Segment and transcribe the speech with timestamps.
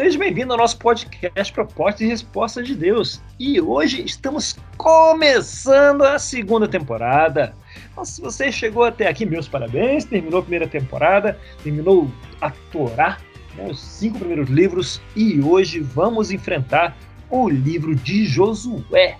[0.00, 3.20] Seja bem-vindo ao nosso podcast Propostas e Respostas de Deus.
[3.38, 7.54] E hoje estamos começando a segunda temporada.
[7.92, 10.06] Então, se você chegou até aqui, meus parabéns.
[10.06, 12.10] Terminou a primeira temporada, terminou
[12.40, 13.18] a Torá,
[13.54, 16.96] né, os cinco primeiros livros, e hoje vamos enfrentar
[17.28, 19.18] o livro de Josué,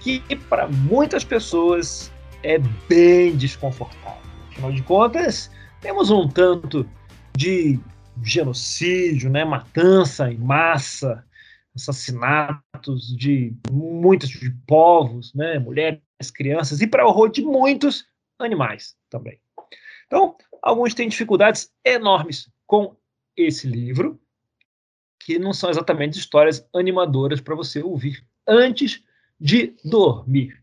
[0.00, 2.12] que para muitas pessoas
[2.42, 4.20] é bem desconfortável.
[4.50, 5.50] Afinal de contas,
[5.80, 6.86] temos um tanto
[7.34, 7.80] de
[8.22, 11.24] genocídio, né, matança em massa,
[11.74, 16.00] assassinatos de muitos de povos, né, mulheres,
[16.34, 18.04] crianças e para horror de muitos
[18.38, 19.40] animais também.
[20.06, 22.96] Então, alguns têm dificuldades enormes com
[23.36, 24.20] esse livro,
[25.18, 29.02] que não são exatamente histórias animadoras para você ouvir antes
[29.38, 30.60] de dormir.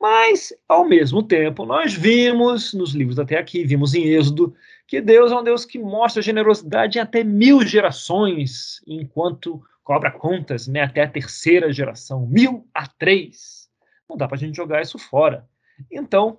[0.00, 4.54] Mas, ao mesmo tempo, nós vimos nos livros até aqui, vimos em Êxodo,
[4.86, 10.66] que Deus é um Deus que mostra generosidade em até mil gerações, enquanto cobra contas
[10.66, 13.68] né, até a terceira geração, mil a três.
[14.08, 15.48] Não dá para a gente jogar isso fora.
[15.90, 16.38] Então,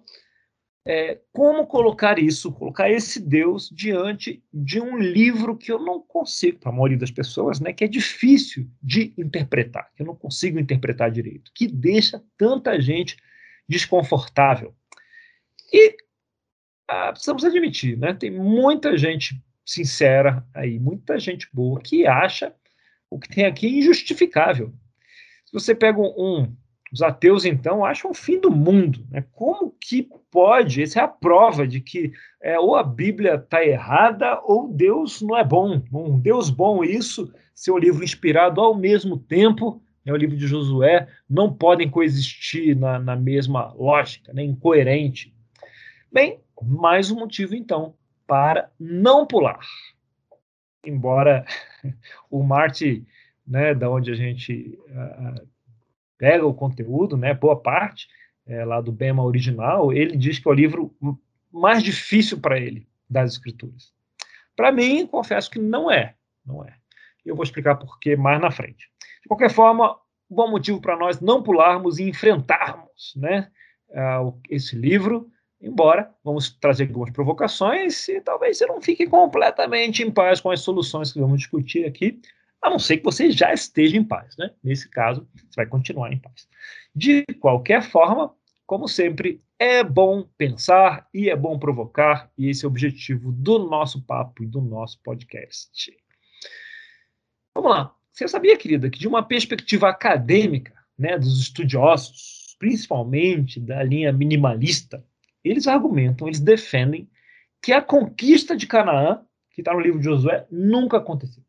[0.87, 6.59] é, como colocar isso, colocar esse Deus diante de um livro que eu não consigo,
[6.59, 10.59] para a maioria das pessoas, né, que é difícil de interpretar, que eu não consigo
[10.59, 13.17] interpretar direito, que deixa tanta gente
[13.67, 14.75] desconfortável.
[15.73, 15.97] E
[16.87, 18.13] ah, precisamos admitir, né?
[18.13, 22.53] Tem muita gente sincera aí, muita gente boa que acha
[23.09, 24.73] o que tem aqui injustificável.
[25.45, 26.55] Se você pega um,
[26.91, 29.25] os ateus então acham o fim do mundo, né?
[29.31, 30.83] Como que pode?
[30.83, 35.37] Essa é a prova de que é, ou a Bíblia está errada ou Deus não
[35.37, 35.81] é bom.
[35.91, 41.07] Um Deus bom isso, seu livro inspirado ao mesmo tempo né, o livro de Josué,
[41.27, 45.33] não podem coexistir na, na mesma lógica, né, incoerente.
[46.11, 47.95] Bem, mais um motivo, então,
[48.27, 49.59] para não pular.
[50.85, 51.45] Embora
[52.29, 53.05] o Marte,
[53.45, 55.47] né, da onde a gente uh,
[56.17, 58.07] pega o conteúdo, né, boa parte,
[58.45, 60.95] é, lá do Bema original, ele diz que é o livro
[61.51, 63.93] mais difícil para ele das escrituras.
[64.55, 66.15] Para mim, confesso que não é,
[66.45, 66.75] não é.
[67.25, 68.89] Eu vou explicar por que mais na frente.
[69.21, 69.93] De qualquer forma,
[70.29, 73.51] um bom motivo para nós não pularmos e enfrentarmos né,
[73.89, 75.29] uh, esse livro,
[75.61, 80.61] embora vamos trazer algumas provocações e talvez você não fique completamente em paz com as
[80.61, 82.19] soluções que vamos discutir aqui,
[82.61, 84.35] a não ser que você já esteja em paz.
[84.37, 84.51] Né?
[84.63, 86.47] Nesse caso, você vai continuar em paz.
[86.95, 88.33] De qualquer forma,
[88.65, 93.59] como sempre, é bom pensar e é bom provocar, e esse é o objetivo do
[93.59, 95.95] nosso papo e do nosso podcast.
[97.55, 97.95] Vamos lá.
[98.11, 105.05] Você sabia, querida, que de uma perspectiva acadêmica, né, dos estudiosos, principalmente da linha minimalista,
[105.45, 107.09] eles argumentam, eles defendem
[107.61, 111.43] que a conquista de Canaã, que está no livro de Josué, nunca aconteceu.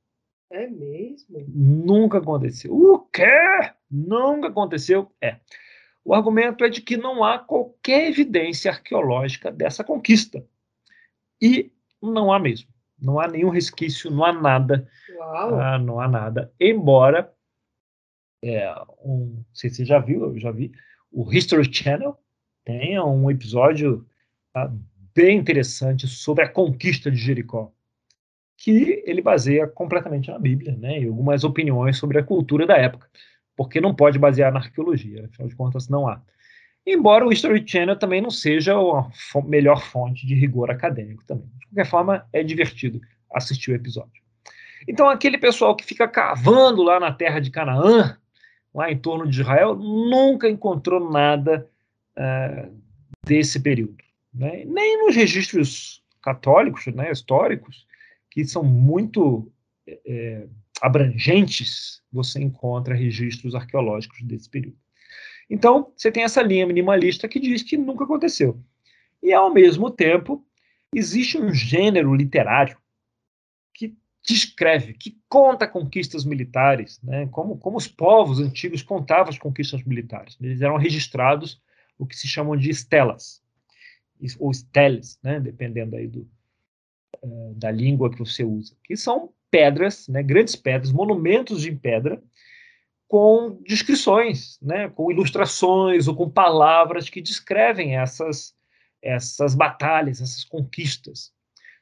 [0.50, 1.44] É mesmo?
[1.48, 2.72] Nunca aconteceu.
[2.72, 3.26] O quê?
[3.90, 5.10] Nunca aconteceu?
[5.20, 5.36] É.
[6.04, 10.44] O argumento é de que não há qualquer evidência arqueológica dessa conquista.
[11.42, 12.68] E não há mesmo.
[12.98, 14.88] Não há nenhum resquício, não há nada.
[15.20, 16.52] Ah, não há nada.
[16.60, 17.32] Embora,
[18.42, 18.72] é,
[19.04, 20.72] um, não sei se você já viu, eu já vi,
[21.10, 22.16] o History Channel
[22.66, 24.04] tenha um episódio
[24.52, 24.70] tá,
[25.14, 27.72] bem interessante sobre a conquista de Jericó,
[28.58, 33.08] que ele baseia completamente na Bíblia, né, e algumas opiniões sobre a cultura da época,
[33.56, 36.20] porque não pode basear na arqueologia, afinal de contas não há.
[36.84, 41.48] Embora o History Channel também não seja a melhor fonte de rigor acadêmico também.
[41.58, 43.00] De qualquer forma, é divertido
[43.32, 44.22] assistir o episódio.
[44.86, 48.16] Então, aquele pessoal que fica cavando lá na terra de Canaã,
[48.72, 51.68] lá em torno de Israel, nunca encontrou nada
[52.18, 52.74] uh,
[53.24, 53.96] desse período.
[54.32, 54.64] Né?
[54.64, 57.86] Nem nos registros católicos, né, históricos,
[58.30, 59.50] que são muito
[59.86, 60.46] é,
[60.82, 64.76] abrangentes, você encontra registros arqueológicos desse período.
[65.48, 68.60] Então, você tem essa linha minimalista que diz que nunca aconteceu.
[69.22, 70.44] E, ao mesmo tempo,
[70.94, 72.76] existe um gênero literário
[73.72, 73.96] que
[74.26, 77.26] descreve, que conta conquistas militares, né?
[77.28, 80.36] como, como os povos antigos contavam as conquistas militares.
[80.40, 81.60] Eles eram registrados
[81.98, 83.42] o que se chamam de estelas,
[84.38, 85.40] ou steles, né?
[85.40, 86.28] dependendo aí do,
[87.22, 90.22] uh, da língua que você usa, que são pedras, né?
[90.22, 92.22] grandes pedras, monumentos de pedra,
[93.08, 94.88] com descrições, né?
[94.88, 98.56] com ilustrações ou com palavras que descrevem essas
[99.02, 101.32] essas batalhas, essas conquistas.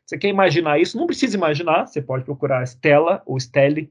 [0.05, 0.99] Você quer imaginar isso?
[0.99, 3.91] Não precisa imaginar, você pode procurar Stella ou Stelle,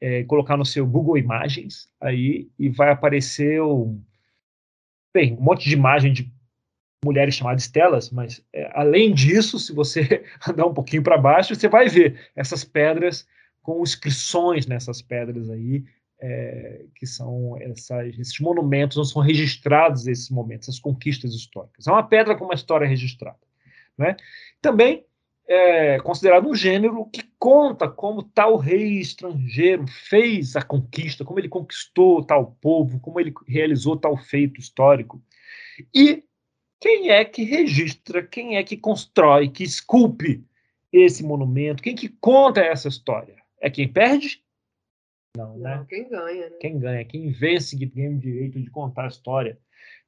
[0.00, 4.00] é, colocar no seu Google Imagens aí e vai aparecer um,
[5.18, 6.32] bem, um monte de imagem de
[7.04, 11.68] mulheres chamadas Estelas, mas é, além disso, se você andar um pouquinho para baixo, você
[11.68, 13.26] vai ver essas pedras
[13.60, 15.84] com inscrições nessas pedras aí,
[16.20, 21.88] é, que são essas, esses monumentos, não são registrados esses momentos, essas conquistas históricas.
[21.88, 23.38] É uma pedra com uma história registrada.
[23.96, 24.16] Né?
[24.62, 25.04] Também
[25.48, 31.48] é considerado um gênero que conta como tal rei estrangeiro fez a conquista, como ele
[31.48, 35.22] conquistou tal povo, como ele realizou tal feito histórico.
[35.94, 36.24] E
[36.80, 40.44] quem é que registra, quem é que constrói, que esculpe
[40.92, 43.36] esse monumento, quem que conta essa história?
[43.60, 44.42] É quem perde?
[45.36, 45.86] Não, Não né?
[45.88, 46.56] Quem ganha, né?
[46.60, 49.58] Quem ganha, quem vence que tem o direito de contar a história.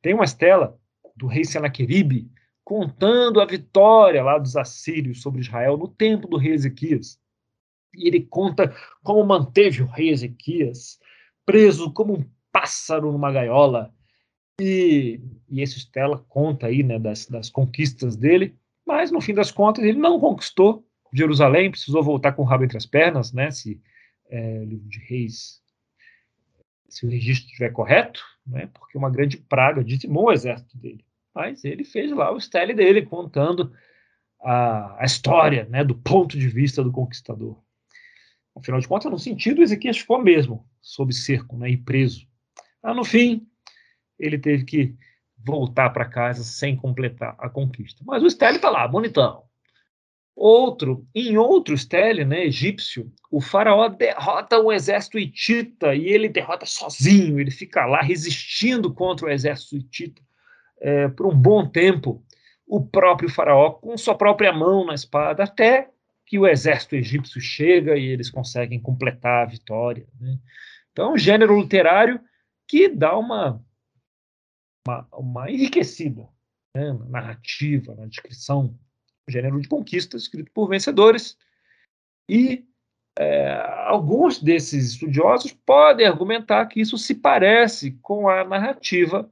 [0.03, 0.79] Tem uma estela
[1.17, 2.31] do rei Senaqueribe
[2.65, 7.19] contando a vitória lá dos assírios sobre Israel no tempo do rei Ezequias.
[7.95, 10.99] E ele conta como manteve o rei Ezequias
[11.45, 13.93] preso como um pássaro numa gaiola.
[14.61, 18.55] E, e esse Estela conta aí né, das, das conquistas dele,
[18.87, 22.77] mas no fim das contas ele não conquistou Jerusalém, precisou voltar com o rabo entre
[22.77, 23.51] as pernas, né?
[23.51, 23.81] Se
[24.29, 25.61] é, livro de Reis,
[26.89, 28.69] se o registro estiver correto, né?
[28.73, 31.05] Porque uma grande praga dizimou o exército dele.
[31.35, 33.73] Mas ele fez lá o style dele, contando
[34.43, 35.85] a, a história, né?
[35.85, 37.59] Do ponto de vista do conquistador.
[38.57, 41.71] Afinal de contas, no sentido, Ezequias ficou mesmo sob cerco, né?
[41.71, 42.27] E preso.
[42.83, 43.47] Ah, no fim,
[44.19, 44.95] ele teve que
[45.39, 48.03] voltar para casa sem completar a conquista.
[48.05, 49.45] Mas o style está lá, bonitão.
[50.35, 56.65] Outro, em outro stele, né, egípcio, o faraó derrota um exército hitita e ele derrota
[56.65, 60.23] sozinho, ele fica lá resistindo contra o exército hitita
[60.81, 62.25] é, por um bom tempo,
[62.67, 65.91] o próprio faraó com sua própria mão na espada, até
[66.25, 70.07] que o exército egípcio chega e eles conseguem completar a vitória.
[70.21, 70.39] Né?
[70.93, 72.21] Então, é um gênero literário
[72.69, 73.61] que dá uma,
[74.87, 76.29] uma, uma enriquecida
[76.75, 78.79] né, na narrativa, na descrição
[79.29, 81.37] gênero de conquista escrito por vencedores.
[82.29, 82.65] E
[83.19, 83.53] é,
[83.87, 89.31] alguns desses estudiosos podem argumentar que isso se parece com a narrativa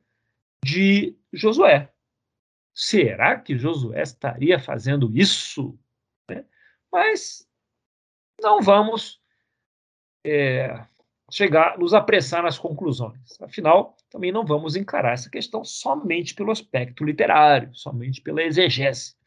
[0.64, 1.92] de Josué.
[2.74, 5.78] Será que Josué estaria fazendo isso?
[6.28, 6.44] Né?
[6.92, 7.46] Mas
[8.40, 9.20] não vamos
[10.24, 10.86] é,
[11.30, 13.40] chegar, nos apressar nas conclusões.
[13.40, 19.18] Afinal, também não vamos encarar essa questão somente pelo aspecto literário, somente pela exegese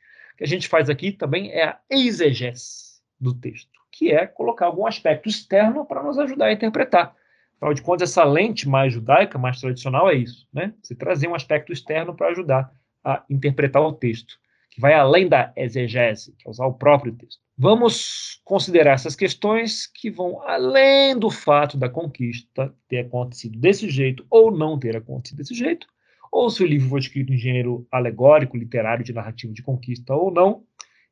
[0.42, 4.88] que a gente faz aqui também é a exegese do texto, que é colocar algum
[4.88, 7.16] aspecto externo para nos ajudar a interpretar.
[7.62, 10.74] Afinal de contas, essa lente mais judaica, mais tradicional, é isso, né?
[10.82, 12.72] Você trazer um aspecto externo para ajudar
[13.04, 14.34] a interpretar o texto,
[14.72, 17.40] que vai além da exegese, que é usar o próprio texto.
[17.56, 24.26] Vamos considerar essas questões que vão além do fato da conquista ter acontecido desse jeito
[24.28, 25.86] ou não ter acontecido desse jeito,
[26.32, 30.32] ou se o livro foi escrito em gênero alegórico, literário, de narrativa de conquista ou
[30.32, 30.64] não,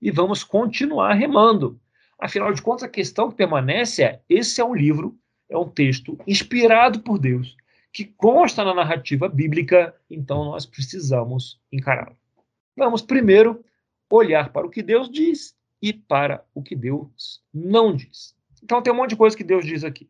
[0.01, 1.79] e vamos continuar remando.
[2.17, 5.15] Afinal de contas, a questão que permanece é: esse é um livro,
[5.49, 7.57] é um texto inspirado por Deus,
[7.91, 12.15] que consta na narrativa bíblica, então nós precisamos encará-lo.
[12.75, 13.63] Vamos primeiro
[14.09, 18.35] olhar para o que Deus diz e para o que Deus não diz.
[18.63, 20.09] Então tem um monte de coisa que Deus diz aqui.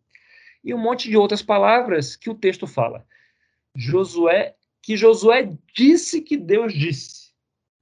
[0.64, 3.06] E um monte de outras palavras que o texto fala.
[3.76, 7.32] Josué que Josué disse que Deus disse,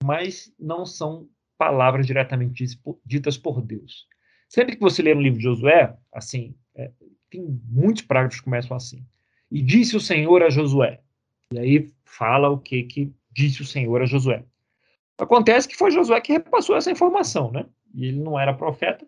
[0.03, 2.65] mas não são palavras diretamente
[3.06, 4.08] ditas por Deus.
[4.50, 6.91] Sempre que você lê no livro de Josué, assim, é,
[7.29, 9.05] tem muitos parágrafos que começam assim.
[9.50, 11.01] E disse o Senhor a Josué.
[11.53, 14.43] E aí fala o que que disse o Senhor a Josué.
[15.17, 17.65] Acontece que foi Josué que repassou essa informação, né?
[17.93, 19.07] E ele não era profeta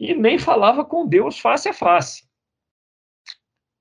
[0.00, 2.26] e nem falava com Deus face a face.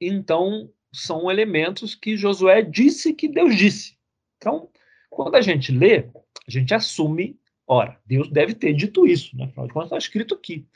[0.01, 3.97] Então, são elementos que Josué disse que Deus disse.
[4.37, 4.69] Então,
[5.09, 6.09] quando a gente lê,
[6.45, 9.45] a gente assume, ora, Deus deve ter dito isso, né?
[9.45, 10.67] afinal de contas está escrito aqui.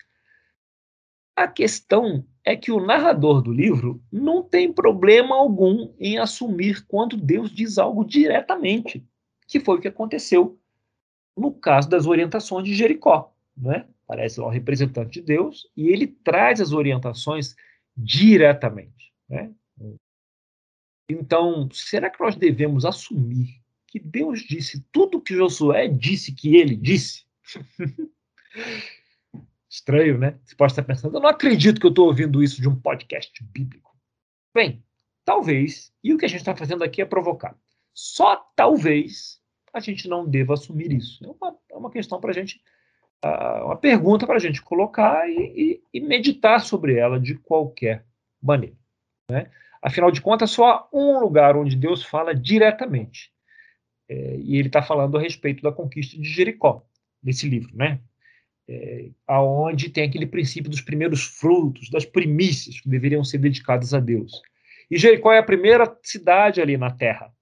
[1.36, 7.18] A questão é que o narrador do livro não tem problema algum em assumir quando
[7.18, 9.04] Deus diz algo diretamente,
[9.48, 10.60] que foi o que aconteceu
[11.36, 13.34] no caso das orientações de Jericó.
[13.56, 13.88] Né?
[14.06, 17.56] Parece lá o representante de Deus e ele traz as orientações
[17.96, 19.14] diretamente.
[19.28, 19.52] Né?
[21.10, 26.56] Então, será que nós devemos assumir que Deus disse tudo o que Josué disse que
[26.56, 27.26] ele disse?
[29.74, 30.38] Estranho, né?
[30.46, 33.44] Você pode estar pensando, eu não acredito que eu estou ouvindo isso de um podcast
[33.46, 33.98] bíblico.
[34.54, 34.86] Bem,
[35.26, 37.58] talvez, e o que a gente está fazendo aqui é provocar.
[37.92, 39.42] Só talvez
[39.74, 41.26] a gente não deva assumir isso.
[41.26, 42.62] É uma, é uma questão para a gente,
[43.26, 48.06] uh, uma pergunta para a gente colocar e, e, e meditar sobre ela de qualquer
[48.40, 48.78] maneira.
[49.28, 49.50] Né?
[49.82, 53.34] Afinal de contas, só há um lugar onde Deus fala diretamente.
[54.08, 56.86] É, e ele está falando a respeito da conquista de Jericó,
[57.24, 58.00] nesse livro, né?
[58.68, 64.00] É, aonde tem aquele princípio dos primeiros frutos, das primícias que deveriam ser dedicadas a
[64.00, 64.42] Deus.
[64.90, 67.34] E Jericó é a primeira cidade ali na terra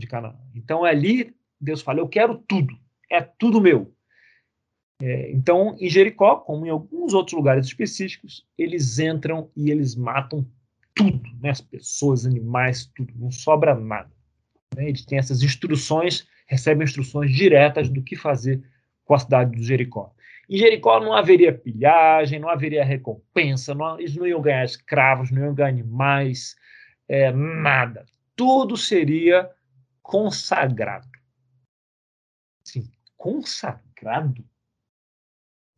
[0.00, 0.36] de Canaã.
[0.54, 2.76] Então ali Deus fala: Eu quero tudo,
[3.10, 3.92] é tudo meu.
[5.00, 10.46] É, então, em Jericó, como em alguns outros lugares específicos, eles entram e eles matam
[10.94, 11.50] tudo, né?
[11.50, 14.12] as pessoas, animais, tudo, não sobra nada.
[14.76, 14.88] Né?
[14.88, 18.62] Eles têm essas instruções, recebem instruções diretas do que fazer
[19.04, 20.14] com a cidade de Jericó.
[20.52, 25.46] Em Jericó não haveria pilhagem, não haveria recompensa, não, eles não iam ganhar escravos, não
[25.46, 26.54] iam ganhar animais,
[27.08, 28.04] é, nada.
[28.36, 29.50] Tudo seria
[30.02, 31.08] consagrado.
[32.62, 34.44] Sim, consagrado?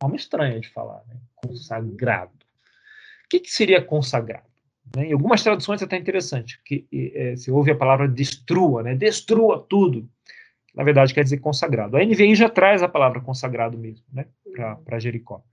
[0.01, 1.21] Forma estranha de falar, né?
[1.35, 2.33] Consagrado.
[2.33, 4.49] O que, que seria consagrado?
[4.93, 5.05] Né?
[5.05, 8.93] Em algumas traduções é até interessante, que é, você ouve a palavra destrua, né?
[8.93, 10.09] Destrua tudo.
[10.75, 11.95] Na verdade, quer dizer consagrado.
[11.95, 14.25] A NVI já traz a palavra consagrado mesmo, né?
[14.55, 15.43] Para Jericó.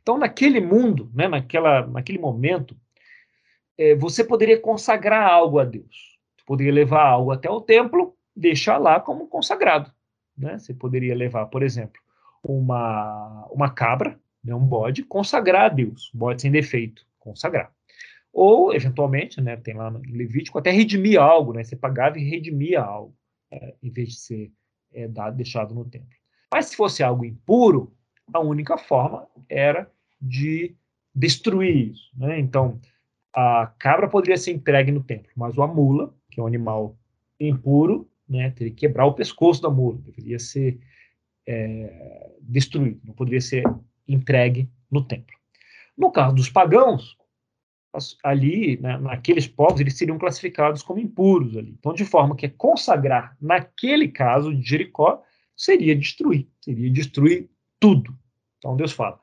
[0.00, 1.28] Então, naquele mundo, né?
[1.28, 2.76] Naquela, naquele momento,
[3.78, 6.18] é, você poderia consagrar algo a Deus.
[6.36, 9.92] Você poderia levar algo até o templo, deixar lá como consagrado.
[10.36, 10.58] Né?
[10.58, 12.00] Você poderia levar, por exemplo,
[12.42, 17.72] uma, uma cabra, né, um bode, consagrar a Deus, um bode sem defeito, consagrar.
[18.32, 22.80] Ou, eventualmente, né, tem lá no Levítico, até redimir algo, né, você pagava e redimia
[22.80, 23.14] algo,
[23.50, 24.52] é, em vez de ser
[24.92, 26.16] é, dado, deixado no templo.
[26.50, 27.94] Mas se fosse algo impuro,
[28.32, 30.74] a única forma era de
[31.14, 32.10] destruir isso.
[32.16, 32.38] Né?
[32.38, 32.80] Então,
[33.34, 36.96] a cabra poderia ser entregue no templo, mas a mula, que é um animal
[37.40, 40.78] impuro, né, teria que quebrar o pescoço da mula, deveria ser
[41.46, 43.64] é, destruído, não poderia ser
[44.06, 45.36] entregue no templo.
[45.96, 47.16] No caso dos pagãos,
[48.22, 51.74] ali, né, naqueles povos, eles seriam classificados como impuros ali.
[51.78, 55.22] Então, de forma que consagrar, naquele caso de Jericó,
[55.56, 57.50] seria destruir, seria destruir
[57.82, 58.16] tudo.
[58.58, 59.20] Então, Deus fala: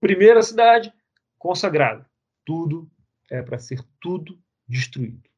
[0.00, 0.92] primeira cidade,
[1.38, 2.04] consagrada,
[2.44, 2.90] tudo
[3.30, 4.36] é para ser tudo
[4.66, 5.30] destruído.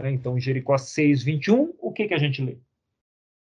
[0.00, 0.10] Né?
[0.10, 2.58] Então, Jericó 6, 21, o que, que a gente lê?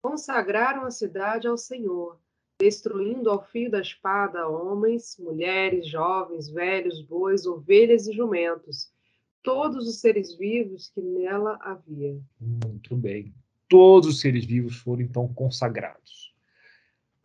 [0.03, 2.19] Consagraram a cidade ao Senhor,
[2.61, 8.91] destruindo ao fio da espada homens, mulheres, jovens, velhos, bois, ovelhas e jumentos,
[9.43, 12.21] todos os seres vivos que nela havia.
[12.41, 13.33] Muito bem.
[13.69, 16.36] Todos os seres vivos foram então consagrados.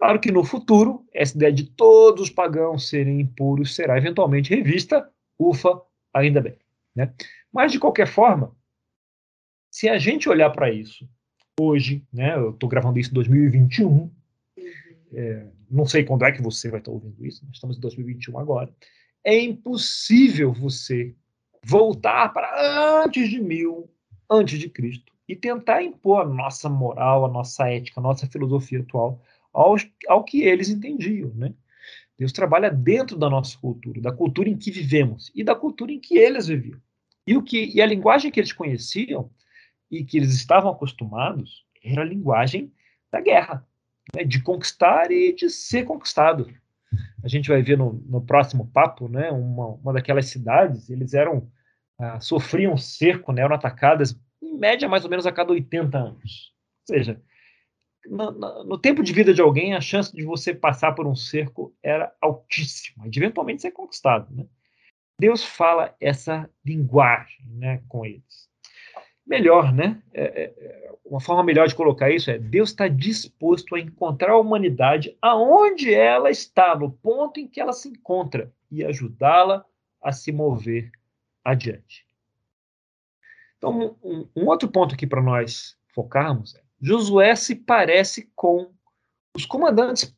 [0.01, 5.08] Claro que no futuro, essa ideia de todos os pagãos serem impuros será eventualmente revista.
[5.38, 5.79] Ufa,
[6.12, 6.55] ainda bem.
[6.96, 7.13] Né?
[7.53, 8.51] Mas, de qualquer forma,
[9.70, 11.08] se a gente olhar para isso
[11.60, 14.12] hoje, né, eu estou gravando isso em 2021, uhum.
[15.13, 18.39] é, não sei quando é que você vai estar ouvindo isso, nós estamos em 2021
[18.39, 18.74] agora,
[19.24, 21.13] é impossível você
[21.63, 23.88] voltar para antes de mil,
[24.27, 28.79] antes de Cristo, e tentar impor a nossa moral, a nossa ética, a nossa filosofia
[28.79, 29.22] atual
[29.53, 29.75] ao,
[30.08, 31.53] ao que eles entendiam, né?
[32.17, 36.00] Deus trabalha dentro da nossa cultura, da cultura em que vivemos e da cultura em
[36.00, 36.79] que eles viviam.
[37.25, 39.29] E, o que, e a linguagem que eles conheciam
[39.89, 42.72] e que eles estavam acostumados era a linguagem
[43.12, 43.65] da guerra,
[44.15, 46.48] né, de conquistar e de ser conquistado.
[47.24, 51.50] A gente vai ver no, no próximo papo, né, uma, uma daquelas cidades, eles eram
[52.00, 56.53] ah, sofriam cerco, né, eram atacadas em média mais ou menos a cada 80 anos.
[56.88, 57.22] Ou seja,
[58.05, 61.74] no, no, tempo de vida de alguém, a chance de você passar por um cerco
[61.84, 64.34] era altíssima, de eventualmente ser conquistado.
[64.34, 64.46] Né?
[65.20, 68.51] Deus fala essa linguagem né, com eles
[69.31, 70.01] melhor, né?
[70.13, 74.34] É, é, é, uma forma melhor de colocar isso é Deus está disposto a encontrar
[74.34, 79.65] a humanidade aonde ela está, no ponto em que ela se encontra, e ajudá-la
[80.01, 80.91] a se mover
[81.43, 82.05] adiante.
[83.58, 88.73] Então, um, um outro ponto aqui para nós focarmos é Josué se parece com
[89.35, 90.15] os comandantes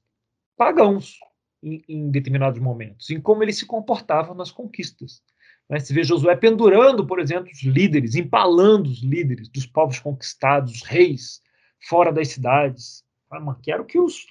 [0.55, 1.19] pagãos
[1.61, 5.21] em, em determinados momentos, em como eles se comportavam nas conquistas.
[5.69, 5.79] Né?
[5.79, 10.83] Se vê Josué pendurando, por exemplo, os líderes, empalando os líderes dos povos conquistados, os
[10.83, 11.41] reis,
[11.87, 13.03] fora das cidades.
[13.29, 14.27] Ah, que era o que os,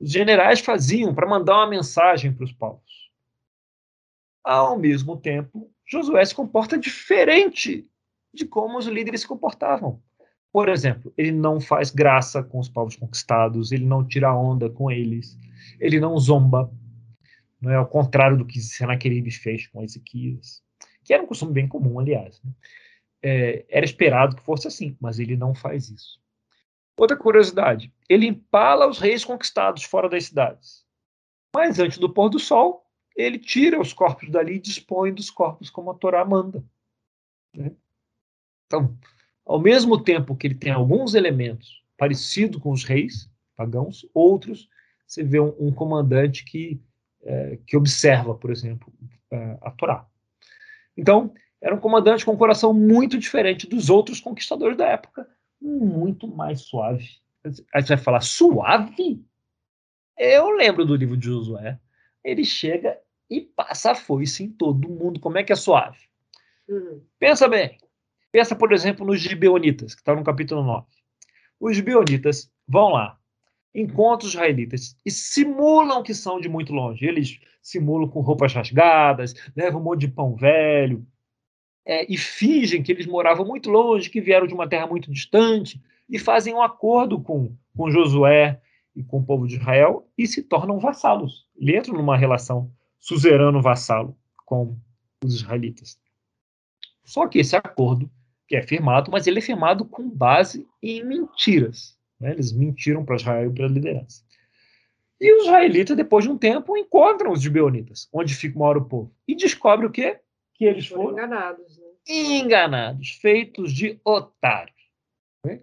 [0.00, 3.10] os generais faziam para mandar uma mensagem para os povos.
[4.44, 7.90] Ao mesmo tempo, Josué se comporta diferente
[8.32, 10.00] de como os líderes se comportavam.
[10.56, 14.90] Por exemplo, ele não faz graça com os povos conquistados, ele não tira onda com
[14.90, 15.38] eles,
[15.78, 16.72] ele não zomba,
[17.60, 20.64] não é ao contrário do que Senaqueribe fez com Ezequias
[21.04, 22.42] que era um costume bem comum, aliás.
[22.42, 22.52] Né?
[23.22, 26.18] É, era esperado que fosse assim, mas ele não faz isso.
[26.98, 30.86] Outra curiosidade: ele empala os reis conquistados fora das cidades.
[31.54, 32.82] Mas antes do pôr do sol,
[33.14, 36.64] ele tira os corpos dali e dispõe dos corpos como a Torá manda.
[37.54, 37.72] Né?
[38.64, 38.98] Então,
[39.46, 44.68] ao mesmo tempo que ele tem alguns elementos parecidos com os reis pagãos, outros,
[45.06, 46.78] você vê um, um comandante que
[47.26, 48.92] é, que observa, por exemplo,
[49.32, 50.06] é, a Torá.
[50.96, 55.28] Então, era um comandante com um coração muito diferente dos outros conquistadores da época,
[55.60, 57.08] muito mais suave.
[57.74, 59.24] Aí você vai falar, suave?
[60.16, 61.78] Eu lembro do livro de Josué.
[62.22, 62.98] Ele chega
[63.28, 65.18] e passa a foice em todo mundo.
[65.18, 65.98] Como é que é suave?
[66.68, 67.02] Uhum.
[67.18, 67.78] Pensa bem.
[68.36, 70.84] Pensa, por exemplo, nos gibeonitas, que está no capítulo 9.
[71.58, 73.18] Os gibeonitas vão lá,
[73.74, 77.06] encontram os israelitas e simulam que são de muito longe.
[77.06, 81.06] Eles simulam com roupas rasgadas, levam um monte de pão velho,
[81.86, 85.80] é, e fingem que eles moravam muito longe, que vieram de uma terra muito distante,
[86.06, 88.60] e fazem um acordo com, com Josué
[88.94, 91.46] e com o povo de Israel e se tornam vassalos.
[91.56, 94.14] Ele entra numa relação suzerano-vassalo
[94.44, 94.76] com
[95.24, 95.98] os israelitas.
[97.02, 98.10] Só que esse acordo,
[98.46, 101.96] que é firmado, mas ele é firmado com base em mentiras.
[102.20, 102.32] Né?
[102.32, 104.24] Eles mentiram para Israel e para a liderança.
[105.20, 108.84] E os israelitas, depois de um tempo, encontram os gibeonitas, onde fica uma hora o
[108.84, 110.20] povo, e descobrem o quê?
[110.54, 111.78] Que eles foram, foram enganados.
[111.78, 111.84] Né?
[112.08, 114.76] Enganados, feitos de otários.
[115.44, 115.60] Né?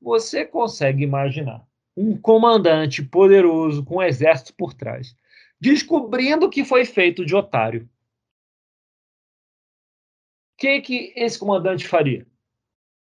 [0.00, 1.64] Você consegue imaginar
[1.96, 5.14] um comandante poderoso com um exército por trás,
[5.60, 7.88] descobrindo que foi feito de otário.
[10.54, 12.26] O que, que esse comandante faria?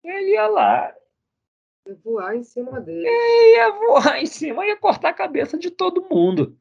[0.02, 0.94] Ele ia lá
[1.86, 3.06] Ia voar em cima dele.
[3.06, 6.58] É, ia voar em cima, ia cortar a cabeça de todo mundo.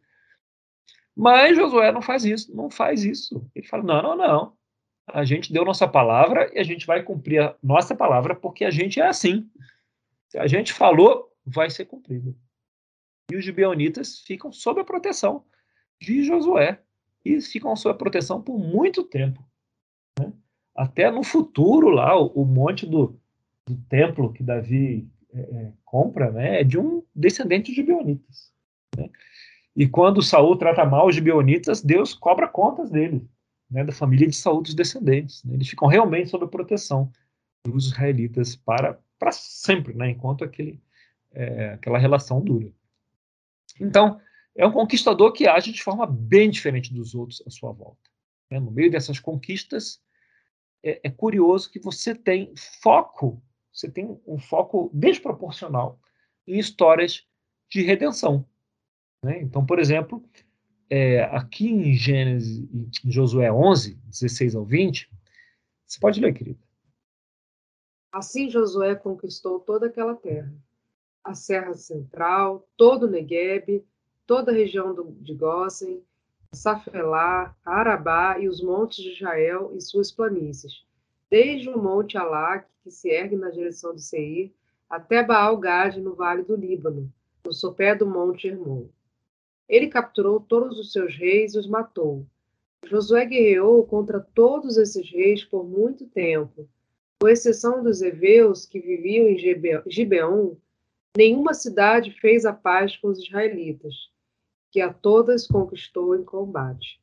[1.15, 3.50] Mas Josué não faz isso, não faz isso.
[3.56, 4.58] Ele fala: não, não, não.
[5.08, 8.72] A gente deu nossa palavra e a gente vai cumprir a nossa palavra porque a
[8.72, 9.50] gente é assim.
[10.30, 12.36] Se a gente falou, vai ser cumprido.
[13.32, 15.46] E os gibeonitas ficam sob a proteção
[16.01, 16.82] de Josué.
[17.24, 19.46] E ficam sob a proteção por muito tempo.
[20.20, 20.34] Né?
[20.75, 23.20] Até no futuro, lá, o, o monte do,
[23.65, 28.51] do templo que Davi é, é, compra né, é de um descendente de gibeonitas.
[28.98, 29.10] Né?
[29.75, 33.27] E quando Saul trata mal os gibeonitas, Deus cobra contas dele,
[33.70, 35.44] né, da família de Saul dos descendentes.
[35.44, 35.55] Né?
[35.55, 37.12] Eles ficam realmente sob a proteção
[37.66, 40.79] dos israelitas para, para sempre, né, enquanto aquele,
[41.31, 42.72] é, aquela relação dura.
[43.79, 44.20] Então,
[44.55, 48.09] é um conquistador que age de forma bem diferente dos outros à sua volta.
[48.51, 48.59] Né?
[48.59, 50.00] No meio dessas conquistas,
[50.83, 53.41] é, é curioso que você tem foco
[53.74, 56.00] você tem um foco desproporcional
[56.48, 57.25] em histórias
[57.69, 58.48] de redenção.
[59.25, 59.41] Né?
[59.41, 60.24] Então, por exemplo,
[60.89, 62.59] é, aqui em Gênesis,
[63.03, 65.09] em Josué 11, 16 ao 20,
[65.85, 66.59] você pode ler, querida.
[68.11, 70.53] Assim Josué conquistou toda aquela terra,
[71.24, 73.83] a Serra Central, todo o Negueb,
[74.27, 76.03] toda a região do, de Gósen,
[76.53, 80.85] Safelá, Arabá e os montes de Israel e suas planícies,
[81.29, 84.53] desde o monte Alac, que se ergue na direção de Seir,
[84.89, 87.11] até Baal-Gade, no vale do Líbano,
[87.44, 88.85] no sopé do monte Hermon.
[89.68, 92.25] Ele capturou todos os seus reis e os matou.
[92.85, 96.70] Josué guerreou contra todos esses reis por muito tempo.
[97.20, 99.37] Com exceção dos heveus que viviam em
[99.87, 100.55] Gibeon,
[101.18, 104.11] nenhuma cidade fez a paz com os israelitas,
[104.74, 107.00] que a todas conquistou em combate.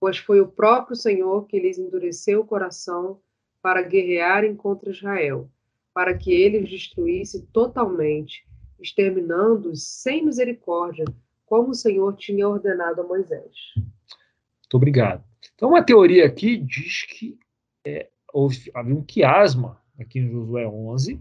[0.00, 3.20] Pois foi o próprio Senhor que lhes endureceu o coração
[3.60, 5.50] para guerrearem contra Israel,
[5.92, 8.48] para que ele os destruísse totalmente,
[8.80, 11.04] exterminando-os sem misericórdia,
[11.44, 13.54] como o Senhor tinha ordenado a Moisés.
[13.76, 15.22] Muito obrigado.
[15.54, 17.38] Então, uma teoria aqui diz que
[17.86, 21.20] é, houve, havia um quiasma aqui em Josué 11,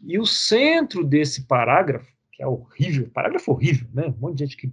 [0.00, 4.06] e o centro desse parágrafo, que é horrível, parágrafo horrível, né?
[4.06, 4.72] Um monte de gente que.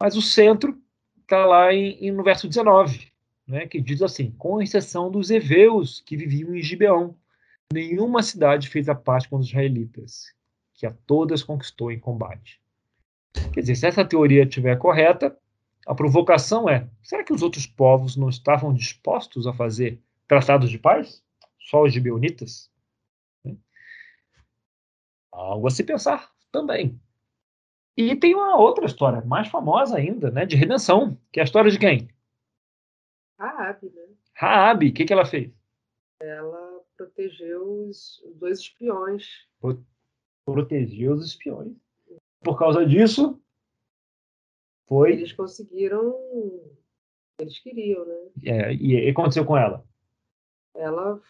[0.00, 0.80] Mas o centro
[1.22, 3.12] está lá em, em, no verso 19,
[3.46, 7.16] né, que diz assim: com exceção dos heveus que viviam em Gibeão,
[7.72, 10.34] nenhuma cidade fez a paz com os israelitas,
[10.74, 12.60] que a todas conquistou em combate.
[13.52, 15.36] Quer dizer, se essa teoria estiver correta,
[15.86, 20.78] a provocação é: será que os outros povos não estavam dispostos a fazer tratados de
[20.78, 21.22] paz?
[21.58, 22.70] Só os gibeonitas?
[25.32, 27.00] Algo a se pensar também.
[27.96, 31.70] E tem uma outra história, mais famosa ainda, né, de redenção, que é a história
[31.70, 32.08] de quem?
[33.38, 34.08] Raabe, né?
[34.34, 35.52] Raabe, o que, que ela fez?
[36.20, 39.46] Ela protegeu os dois espiões.
[40.44, 41.72] Protegeu os espiões.
[42.40, 43.40] Por causa disso,
[44.86, 45.12] foi.
[45.12, 46.14] Eles conseguiram.
[47.38, 48.14] Eles queriam, né?
[48.44, 49.84] É, e que aconteceu com ela?
[50.74, 51.20] Ela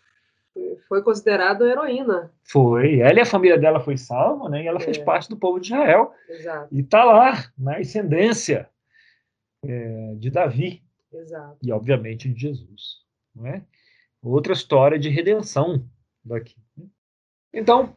[0.88, 2.32] foi considerada heroína.
[2.44, 3.00] Foi.
[3.00, 4.62] Ela e a família dela foi salva, né?
[4.62, 4.80] E ela é.
[4.80, 6.12] fez parte do povo de Israel.
[6.28, 6.74] Exato.
[6.74, 8.68] E está lá, na ascendência
[9.64, 10.82] é, de Davi.
[11.12, 11.56] Exato.
[11.62, 13.04] E, obviamente, de Jesus.
[13.34, 13.62] Não é?
[14.22, 15.84] Outra história de redenção
[16.24, 16.56] daqui.
[17.52, 17.94] Então,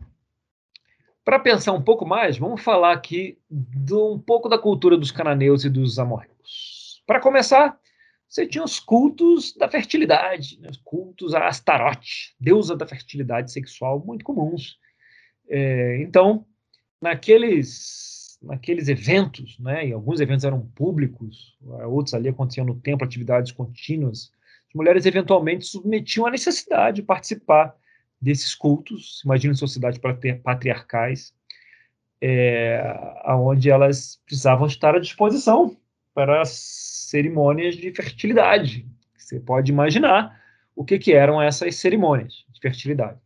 [1.24, 5.63] para pensar um pouco mais, vamos falar aqui de um pouco da cultura dos cananeus
[5.63, 7.04] e dos amorreus.
[7.06, 7.80] Para começar,
[8.28, 10.70] você tinha os cultos da fertilidade, né?
[10.70, 14.78] os cultos a Astarote, deusa da fertilidade sexual, muito comuns.
[15.50, 16.46] É, então,
[17.02, 23.52] naqueles, naqueles eventos, né, e alguns eventos eram públicos, outros ali aconteciam no templo, atividades
[23.52, 24.32] contínuas,
[24.68, 27.74] as mulheres eventualmente submetiam à necessidade de participar
[28.20, 30.00] desses cultos, imagina sociedades
[30.44, 31.34] patriarcais,
[32.20, 32.82] é,
[33.28, 35.78] onde elas precisavam estar à disposição
[36.13, 36.42] para
[37.10, 38.86] cerimônias de fertilidade.
[39.15, 40.41] Você pode imaginar
[40.76, 43.20] o que, que eram essas cerimônias de fertilidade.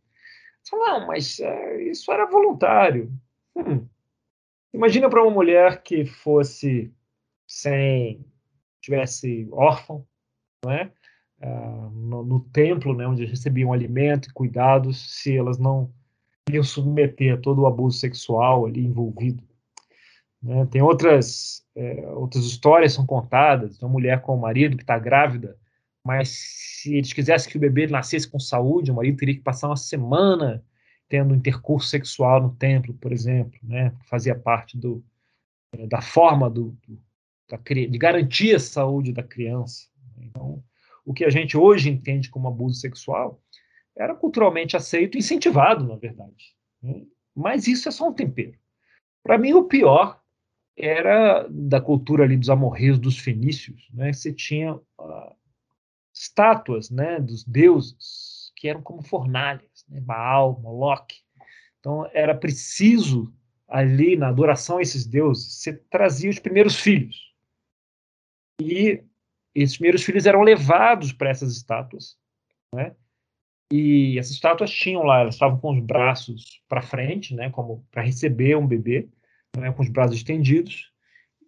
[0.62, 3.12] Você fala, não, mas é, isso era voluntário.
[3.56, 3.86] Hum.
[4.72, 6.92] Imagina para uma mulher que fosse
[7.46, 8.24] sem,
[8.80, 10.06] tivesse órfão,
[10.64, 10.92] não é?
[11.42, 15.92] Uh, no, no, templo, né, onde recebiam alimento e cuidados, se elas não
[16.48, 19.42] iam submeter a todo o abuso sexual ali envolvido.
[20.42, 20.66] Né?
[20.66, 25.56] Tem outras, é, outras histórias são contadas, uma mulher com o marido que está grávida,
[26.04, 29.68] mas se eles quisessem que o bebê nascesse com saúde, o marido teria que passar
[29.68, 30.64] uma semana
[31.08, 33.92] tendo intercurso sexual no templo, por exemplo, né?
[34.08, 35.04] fazia parte do,
[35.72, 36.98] é, da forma do, do
[37.52, 39.86] da, de garantir a saúde da criança.
[40.16, 40.64] Então,
[41.04, 43.42] o que a gente hoje entende como abuso sexual
[43.94, 46.54] era culturalmente aceito, incentivado, na verdade.
[46.82, 47.04] Né?
[47.34, 48.58] Mas isso é só um tempero.
[49.22, 50.21] Para mim, o pior
[50.76, 54.12] era da cultura ali dos amorreus, dos fenícios, né?
[54.12, 55.36] Você tinha uh,
[56.12, 60.00] estátuas, né, dos deuses que eram como fornalhas, né?
[60.00, 61.14] Baal, Moloch.
[61.80, 63.32] Então era preciso
[63.68, 67.32] ali na adoração a esses deuses, você trazia os primeiros filhos.
[68.60, 69.02] E
[69.54, 72.16] esses primeiros filhos eram levados para essas estátuas,
[72.74, 72.94] né?
[73.72, 78.02] E essas estátuas tinham lá, elas estavam com os braços para frente, né, como para
[78.02, 79.08] receber um bebê
[79.56, 80.92] né, com os braços estendidos,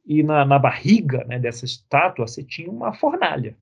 [0.06, 3.56] e na, na barriga né, dessa estátua você tinha uma fornalha,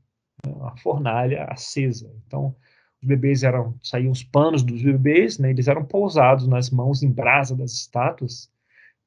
[0.45, 2.13] né, uma fornalha acesa.
[2.27, 2.55] Então,
[3.01, 7.11] os bebês eram, saíam os panos dos bebês, né, eles eram pousados nas mãos em
[7.11, 8.51] brasa das estátuas,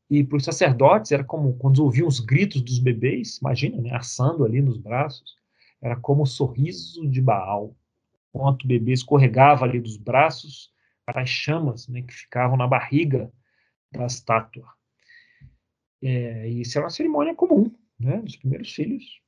[0.10, 4.46] e para os sacerdotes era como quando ouviam os gritos dos bebês, imagina, né, assando
[4.46, 5.36] ali nos braços,
[5.82, 7.76] era como o sorriso de Baal,
[8.30, 10.72] enquanto o bebê escorregava ali dos braços
[11.06, 13.32] para as chamas né, que ficavam na barriga
[13.92, 14.75] da estátua.
[16.08, 19.20] É, isso era uma cerimônia comum, né, dos primeiros filhos.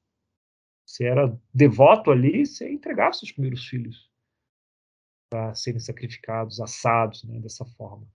[0.85, 4.11] Você era devoto ali, você entregava seus primeiros filhos
[5.27, 8.07] para serem sacrificados, assados, né, dessa forma.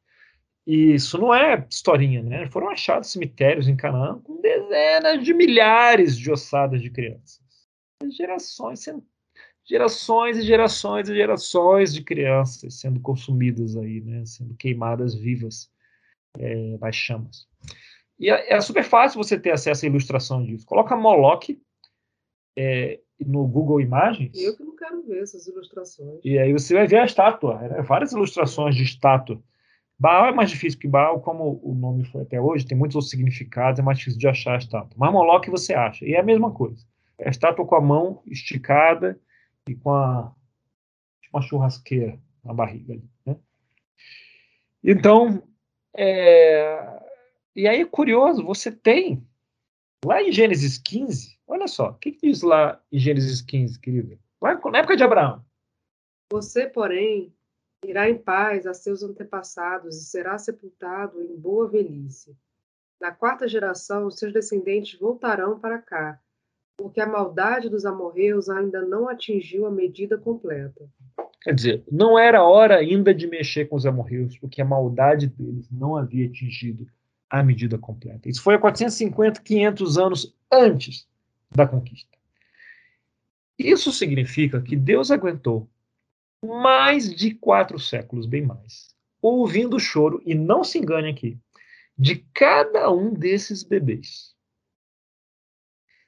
[0.64, 2.48] E isso não é historinha, né?
[2.48, 7.42] Foram achados cemitérios em Canaã com dezenas de milhares de ossadas de crianças.
[8.16, 8.84] Gerações,
[9.64, 14.24] gerações e gerações e gerações de crianças sendo consumidas aí, né?
[14.24, 15.68] Sendo queimadas vivas
[16.38, 17.48] é, nas chamas.
[18.22, 20.64] E é, é, super fácil você ter acesso à ilustração disso.
[20.64, 21.60] Coloca Moloch
[22.56, 24.40] é, no Google Imagens.
[24.40, 26.20] Eu que não quero ver essas ilustrações.
[26.24, 27.82] E aí você vai ver a estátua, né?
[27.82, 29.42] várias ilustrações de estátua.
[29.98, 33.10] Baal é mais difícil, porque Baal, como o nome foi até hoje, tem muitos outros
[33.10, 34.96] significados, é mais difícil de achar a estátua.
[34.96, 36.86] Mas Moloch você acha, e é a mesma coisa.
[37.18, 39.18] É a estátua com a mão esticada
[39.68, 40.32] e com a,
[41.32, 43.00] uma churrasqueira na barriga.
[43.26, 43.36] Né?
[44.84, 45.42] Então,
[45.96, 47.01] é,
[47.54, 49.26] e aí, curioso, você tem
[50.04, 54.18] lá em Gênesis 15, olha só, o que, que diz lá em Gênesis 15, querida?
[54.40, 55.44] Lá na época de Abraão.
[56.32, 57.32] Você, porém,
[57.84, 62.36] irá em paz a seus antepassados e será sepultado em boa velhice.
[63.00, 66.18] Na quarta geração, seus descendentes voltarão para cá,
[66.76, 70.88] porque a maldade dos amorreus ainda não atingiu a medida completa.
[71.42, 75.68] Quer dizer, não era hora ainda de mexer com os amorreus, porque a maldade deles
[75.70, 76.86] não havia atingido
[77.32, 78.28] a medida completa.
[78.28, 81.08] Isso foi há 450, 500 anos antes
[81.50, 82.18] da conquista.
[83.58, 85.66] Isso significa que Deus aguentou
[86.44, 91.38] mais de quatro séculos, bem mais, ouvindo o choro, e não se engane aqui,
[91.96, 94.36] de cada um desses bebês.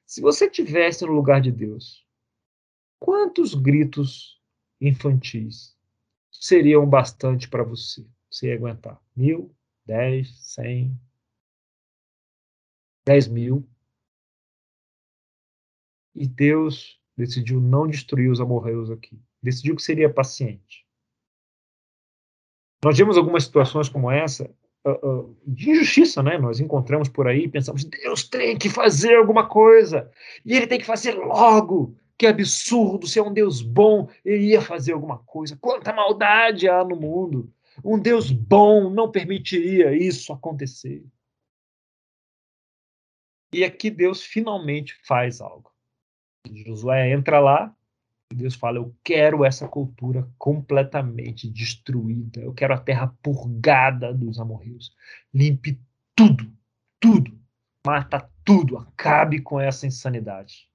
[0.04, 2.06] Se você tivesse no lugar de Deus,
[3.00, 4.38] quantos gritos
[4.78, 5.74] infantis
[6.30, 8.04] seriam bastante para você?
[8.42, 9.00] Ia aguentar?
[9.16, 9.54] Mil,
[9.87, 10.98] dez, cem,
[13.06, 13.68] 10 mil.
[16.14, 19.20] E Deus decidiu não destruir os amorreus aqui.
[19.42, 20.84] Decidiu que seria paciente.
[22.84, 24.50] Nós vemos algumas situações como essa
[24.84, 26.38] uh, uh, de injustiça, né?
[26.38, 30.10] Nós encontramos por aí pensamos: Deus tem que fazer alguma coisa
[30.44, 31.96] e Ele tem que fazer logo.
[32.16, 33.08] Que absurdo!
[33.08, 35.58] Se é um Deus bom, Ele ia fazer alguma coisa.
[35.60, 37.50] Quanta maldade há no mundo!
[37.82, 41.04] Um Deus bom não permitiria isso acontecer.
[43.54, 45.72] E aqui Deus finalmente faz algo.
[46.66, 47.72] Josué entra lá
[48.32, 52.40] e Deus fala: Eu quero essa cultura completamente destruída.
[52.40, 54.92] Eu quero a terra purgada dos amorreus.
[55.32, 55.80] Limpe
[56.16, 56.52] tudo,
[56.98, 57.40] tudo.
[57.86, 58.76] Mata tudo.
[58.76, 60.68] Acabe com essa insanidade.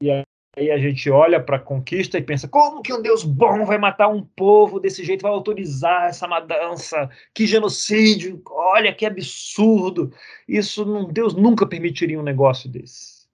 [0.00, 0.24] E
[0.56, 3.78] aí a gente olha para a conquista e pensa: como que um Deus bom vai
[3.78, 7.08] matar um povo desse jeito, vai autorizar essa matança?
[7.34, 8.42] Que genocídio!
[8.46, 10.12] Olha que absurdo!
[10.46, 13.26] Isso não, Deus nunca permitiria um negócio desse.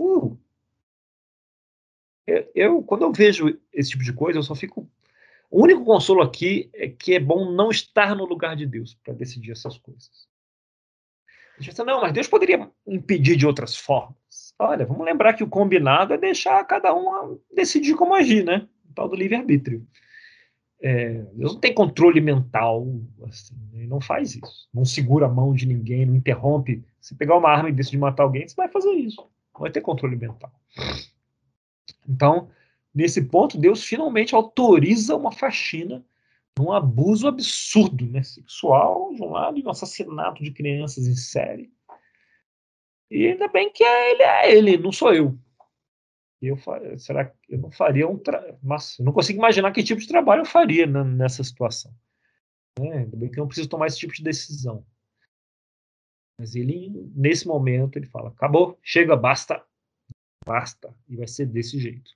[0.00, 0.36] Uh,
[2.26, 4.88] eu, eu, quando eu vejo esse tipo de coisa, eu só fico.
[5.50, 9.14] O único consolo aqui é que é bom não estar no lugar de Deus para
[9.14, 10.26] decidir essas coisas.
[11.56, 14.16] A gente pensa, não, mas Deus poderia impedir de outras formas.
[14.58, 18.68] Olha, vamos lembrar que o combinado é deixar cada um decidir como agir, né?
[18.88, 19.86] O tal do livre-arbítrio.
[20.80, 22.86] É, Deus não tem controle mental,
[23.26, 24.68] assim, ele não faz isso.
[24.72, 26.84] Não segura a mão de ninguém, não interrompe.
[27.00, 29.22] Se pegar uma arma e decidir matar alguém, você vai fazer isso.
[29.54, 30.52] Não vai ter controle mental.
[32.08, 32.50] Então,
[32.94, 36.04] nesse ponto, Deus finalmente autoriza uma faxina
[36.60, 38.22] um abuso absurdo, né?
[38.22, 41.72] Sexual, de um lado, e um assassinato de crianças em série.
[43.14, 45.38] E ainda bem que é ele é ele, não sou eu.
[46.42, 46.58] Eu
[46.98, 48.58] será que eu não faria um tra...
[48.60, 51.94] Mas eu não consigo imaginar que tipo de trabalho eu faria nessa situação.
[52.80, 54.84] É, ainda bem que eu não preciso tomar esse tipo de decisão.
[56.40, 59.64] Mas ele, nesse momento, ele fala: acabou, chega, basta,
[60.44, 60.92] basta.
[61.08, 62.10] E vai ser desse jeito.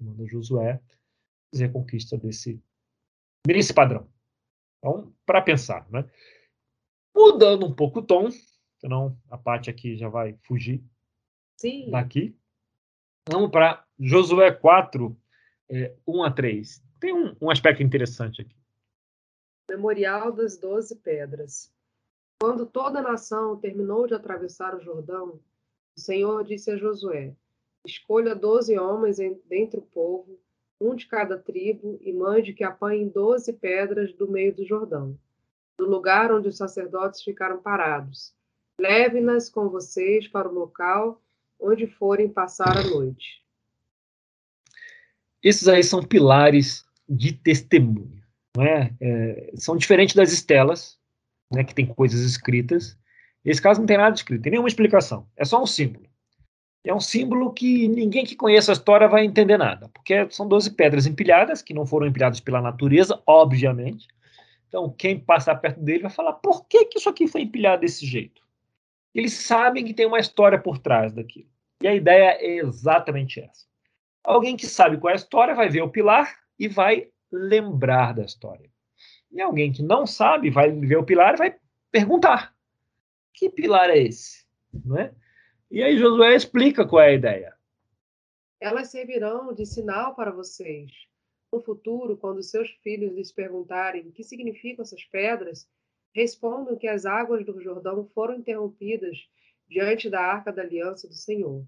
[0.00, 0.80] Manda Josué
[1.54, 2.60] fazer a conquista desse
[3.46, 4.08] nesse padrão.
[4.78, 6.04] Então, para pensar, né?
[7.14, 8.28] Mudando um pouco o tom,
[8.78, 10.82] senão a parte aqui já vai fugir
[11.56, 11.90] Sim.
[11.90, 12.36] daqui.
[13.28, 15.16] Vamos para Josué 4,
[15.68, 16.82] é, 1 a 3.
[17.00, 18.56] Tem um, um aspecto interessante aqui.
[19.70, 21.72] Memorial das Doze Pedras.
[22.40, 25.40] Quando toda a nação terminou de atravessar o Jordão,
[25.96, 27.34] o Senhor disse a Josué:
[27.84, 29.16] Escolha doze homens
[29.48, 30.38] dentre o povo
[30.80, 35.18] um de cada tribo, e mande que apanhem doze pedras do meio do Jordão,
[35.78, 38.34] do lugar onde os sacerdotes ficaram parados.
[38.80, 41.20] Leve-nas com vocês para o local
[41.58, 43.42] onde forem passar a noite.
[45.42, 48.22] Esses aí são pilares de testemunho.
[48.56, 48.94] Não é?
[49.00, 50.98] é são diferentes das estelas,
[51.52, 52.98] né, que tem coisas escritas.
[53.44, 55.26] Nesse caso não tem nada escrito, tem nenhuma explicação.
[55.36, 56.06] É só um símbolo
[56.88, 60.70] é um símbolo que ninguém que conheça a história vai entender nada, porque são 12
[60.72, 64.06] pedras empilhadas, que não foram empilhadas pela natureza, obviamente.
[64.68, 68.06] Então, quem passar perto dele vai falar: por que, que isso aqui foi empilhado desse
[68.06, 68.40] jeito?
[69.16, 71.48] Eles sabem que tem uma história por trás daquilo.
[71.80, 73.64] E a ideia é exatamente essa.
[74.22, 78.22] Alguém que sabe qual é a história vai ver o pilar e vai lembrar da
[78.22, 78.70] história.
[79.32, 81.56] E alguém que não sabe vai ver o pilar e vai
[81.90, 82.54] perguntar:
[83.32, 84.44] que pilar é esse?
[84.84, 85.14] Não é?
[85.70, 87.54] E aí Josué explica qual é a ideia.
[88.60, 90.92] Elas servirão de sinal para vocês.
[91.50, 95.66] No futuro, quando seus filhos lhes perguntarem o que significam essas pedras,
[96.16, 99.28] respondam que as águas do Jordão foram interrompidas
[99.68, 101.62] diante da arca da aliança do Senhor.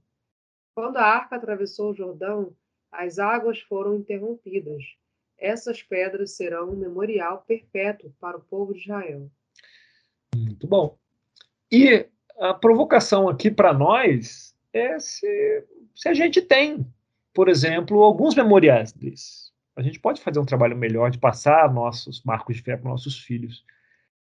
[0.74, 2.56] Quando a arca atravessou o Jordão,
[2.90, 4.82] as águas foram interrompidas.
[5.36, 9.30] Essas pedras serão um memorial perpétuo para o povo de Israel.
[10.34, 10.96] Muito bom.
[11.70, 12.06] E
[12.38, 16.86] a provocação aqui para nós é se, se a gente tem,
[17.34, 19.52] por exemplo, alguns memoriais desses.
[19.76, 23.18] A gente pode fazer um trabalho melhor de passar nossos marcos de fé para nossos
[23.18, 23.62] filhos.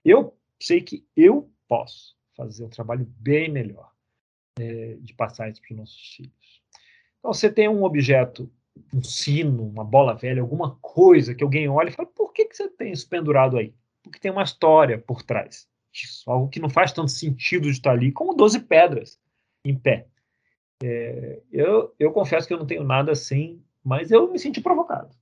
[0.06, 3.90] Eu sei que eu posso fazer um trabalho bem melhor
[4.56, 6.62] é, de passar isso para os nossos filhos.
[7.18, 8.48] Então, você tem um objeto,
[8.94, 12.56] um sino, uma bola velha, alguma coisa que alguém olha e fala: por que, que
[12.56, 13.74] você tem isso pendurado aí?
[14.00, 17.90] Porque tem uma história por trás disso, algo que não faz tanto sentido de estar
[17.90, 19.18] ali, como 12 pedras
[19.64, 20.06] em pé.
[20.84, 25.16] É, eu, eu confesso que eu não tenho nada assim, mas eu me senti provocado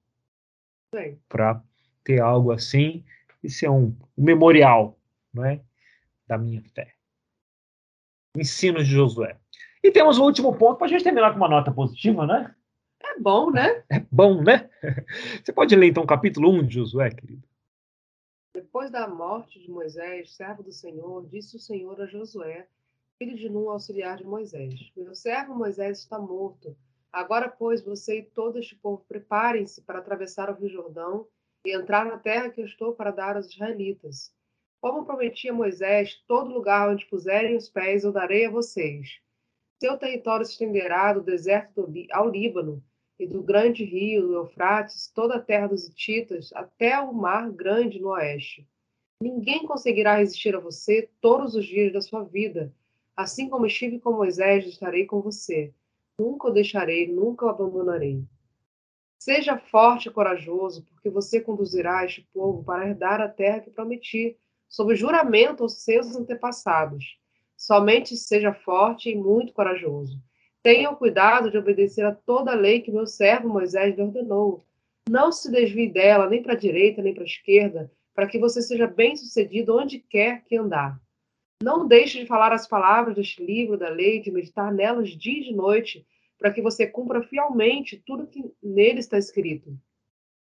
[1.27, 1.62] para
[2.05, 3.03] ter algo assim
[3.44, 4.98] e ser um, um memorial
[5.44, 5.61] é,
[6.26, 6.94] da minha fé.
[8.35, 9.38] Ensino de Josué.
[9.83, 12.54] E temos o último ponto para a gente terminar com uma nota positiva, né?
[13.02, 13.85] É bom, né?
[13.90, 14.68] É bom, né?
[15.44, 17.46] Você pode ler então o capítulo 1 de Josué, querido?
[18.54, 22.66] Depois da morte de Moisés, servo do Senhor, disse o Senhor a Josué,
[23.18, 26.76] filho de Num, auxiliar de Moisés: Meu servo Moisés está morto.
[27.12, 31.26] Agora, pois, você e todo este povo preparem-se para atravessar o Rio Jordão
[31.64, 34.33] e entrar na terra que eu estou para dar aos israelitas.
[34.81, 39.18] Como prometi a Moisés, todo lugar onde puserem os pés eu darei a vocês.
[39.81, 42.83] Seu território se estenderá do deserto ao Líbano
[43.18, 48.09] e do grande rio Eufrates, toda a terra dos Hititas, até o mar grande no
[48.09, 48.68] oeste.
[49.22, 52.72] Ninguém conseguirá resistir a você todos os dias da sua vida.
[53.16, 55.72] Assim como estive com Moisés, estarei com você.
[56.18, 58.22] Nunca o deixarei, nunca o abandonarei.
[59.24, 64.37] Seja forte e corajoso, porque você conduzirá este povo para herdar a terra que prometi,
[64.68, 67.18] sob juramento aos seus antepassados.
[67.56, 70.20] Somente seja forte e muito corajoso.
[70.62, 74.66] Tenha o cuidado de obedecer a toda a lei que meu servo Moisés lhe ordenou.
[75.08, 78.60] Não se desvie dela, nem para a direita, nem para a esquerda, para que você
[78.60, 81.00] seja bem-sucedido onde quer que andar.
[81.62, 85.44] Não deixe de falar as palavras deste livro da lei, de meditar nelas dia e
[85.44, 86.06] de noite,
[86.44, 89.74] para que você cumpra fielmente tudo que nele está escrito.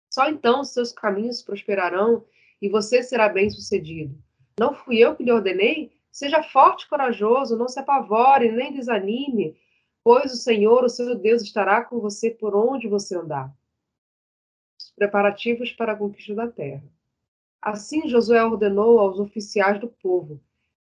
[0.10, 2.25] Só então seus caminhos prosperarão
[2.60, 4.17] e você será bem-sucedido.
[4.60, 5.91] Não fui eu que lhe ordenei?
[6.12, 9.56] Seja forte e corajoso, não se apavore, nem desanime,
[10.03, 13.56] pois o Senhor, o seu Deus, estará com você por onde você andar.
[14.79, 16.84] Os preparativos para a conquista da terra.
[17.62, 20.41] Assim Josué ordenou aos oficiais do povo: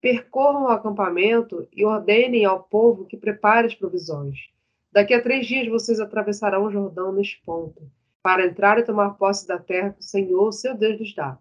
[0.01, 4.53] percorram o acampamento e ordenem ao povo que prepare as provisões.
[4.93, 7.91] Daqui a três dias vocês atravessarão o Jordão neste ponto,
[8.23, 11.39] para entrar e tomar posse da terra que o Senhor, seu Deus, lhes dá.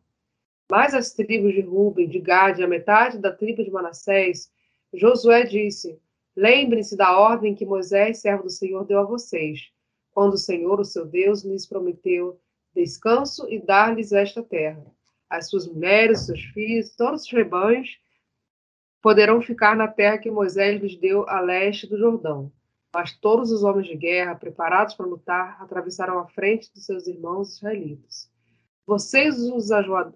[0.72, 4.50] Mas as tribos de Ruben, de Gad e a metade da tribo de Manassés,
[4.94, 6.00] Josué disse:
[6.34, 9.70] Lembrem-se da ordem que Moisés, servo do Senhor, deu a vocês,
[10.12, 12.40] quando o Senhor, o seu Deus, lhes prometeu
[12.74, 14.86] descanso e dar-lhes esta terra.
[15.30, 18.00] As suas mulheres, seus filhos, todos os rebanhos
[19.02, 22.50] poderão ficar na terra que Moisés lhes deu a leste do Jordão.
[22.94, 27.56] Mas todos os homens de guerra, preparados para lutar, atravessaram a frente dos seus irmãos
[27.56, 28.30] israelitas.
[28.86, 29.70] Vocês os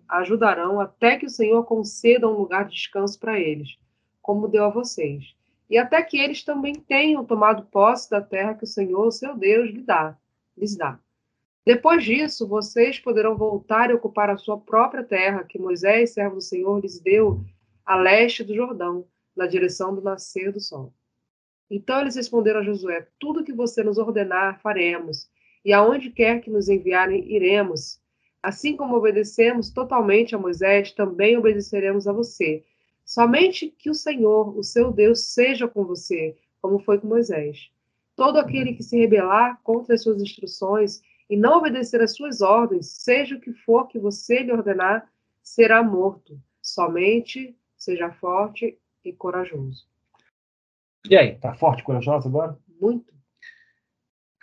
[0.10, 3.78] ajudarão até que o Senhor conceda um lugar de descanso para eles,
[4.22, 5.36] como deu a vocês
[5.70, 9.70] e até que eles também tenham tomado posse da terra que o Senhor, seu Deus,
[9.70, 10.18] lhe dá,
[10.58, 11.00] lhes dá.
[11.66, 16.42] Depois disso, vocês poderão voltar e ocupar a sua própria terra, que Moisés, servo do
[16.42, 17.44] Senhor, lhes deu
[17.84, 20.94] a leste do Jordão, na direção do nascer do sol.
[21.70, 25.30] Então eles responderam a Josué: Tudo que você nos ordenar, faremos,
[25.64, 28.00] e aonde quer que nos enviarem, iremos.
[28.42, 32.64] Assim como obedecemos totalmente a Moisés, também obedeceremos a você
[33.06, 37.70] Somente que o Senhor, o seu Deus, seja com você, como foi com Moisés.
[38.16, 42.88] Todo aquele que se rebelar contra as suas instruções e não obedecer às suas ordens,
[42.88, 45.08] seja o que for que você lhe ordenar,
[45.44, 46.40] será morto.
[46.60, 49.86] Somente seja forte e corajoso.
[51.10, 52.58] E aí, tá forte e corajoso agora?
[52.80, 53.14] Muito.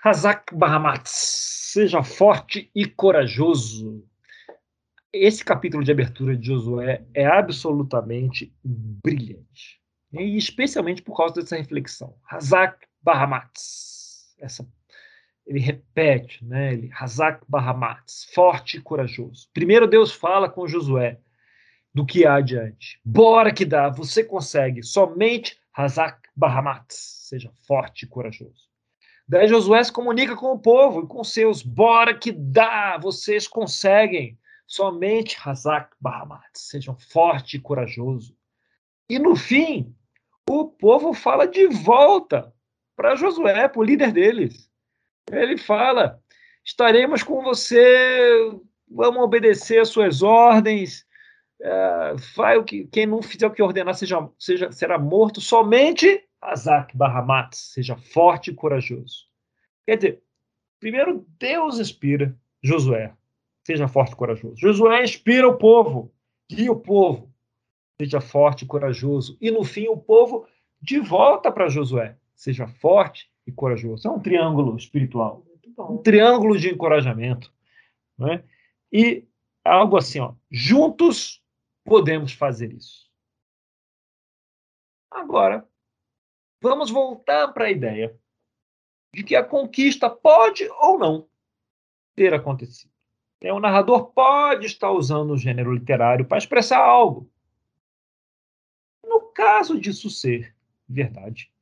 [0.05, 4.05] Hazak Bahamatz, seja forte e corajoso
[5.12, 9.81] esse capítulo de abertura de Josué é absolutamente brilhante.
[10.12, 12.16] E especialmente por causa dessa reflexão.
[12.29, 14.35] Hazak Bahamatz.
[14.40, 14.66] Essa,
[15.46, 16.72] ele repete, né?
[16.72, 19.48] Ele, Hazak Bahamatz, forte e corajoso.
[19.53, 21.18] Primeiro Deus fala com Josué
[21.94, 22.98] do que há adiante.
[23.05, 24.83] Bora que dá, você consegue.
[24.83, 28.71] Somente Hazak Bahamatz, seja forte e corajoso.
[29.29, 31.62] Daí Josué se comunica com o povo e com seus.
[31.62, 34.38] Bora que dá, vocês conseguem.
[34.66, 38.37] Somente Hazak Bahamat, sejam forte e corajoso.
[39.09, 39.95] E no fim,
[40.49, 42.53] o povo fala de volta
[42.97, 44.71] para Josué, para o líder deles.
[45.31, 46.21] Ele fala:
[46.64, 48.51] estaremos com você,
[48.88, 51.07] vamos obedecer às suas ordens.
[51.64, 55.40] É, vai o que quem não fizer o que ordenar seja, seja será morto.
[55.40, 59.29] Somente Hazak Bahamat, seja forte e corajoso.
[59.87, 60.22] Quer dizer,
[60.81, 63.14] primeiro Deus inspira Josué.
[63.64, 64.57] Seja forte e corajoso.
[64.57, 66.12] Josué inspira o povo,
[66.51, 67.33] guia o povo.
[68.01, 69.37] Seja forte e corajoso.
[69.40, 70.46] E no fim, o povo
[70.81, 72.16] de volta para Josué.
[72.35, 74.09] Seja forte e corajoso.
[74.09, 75.44] É um triângulo espiritual.
[75.79, 77.53] Um triângulo de encorajamento.
[78.18, 78.42] Né?
[78.92, 79.25] E
[79.64, 81.42] algo assim, ó, juntos
[81.85, 83.11] podemos fazer isso.
[85.11, 85.68] Agora,
[86.61, 88.18] vamos voltar para a ideia
[89.14, 91.29] de que a conquista pode ou não
[92.15, 92.92] ter acontecido.
[93.40, 97.29] É, o narrador pode estar usando o gênero literário para expressar algo.
[99.04, 100.54] No caso disso ser
[100.88, 101.52] verdade,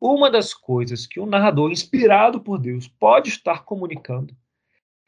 [0.00, 4.36] uma das coisas que o narrador, inspirado por Deus, pode estar comunicando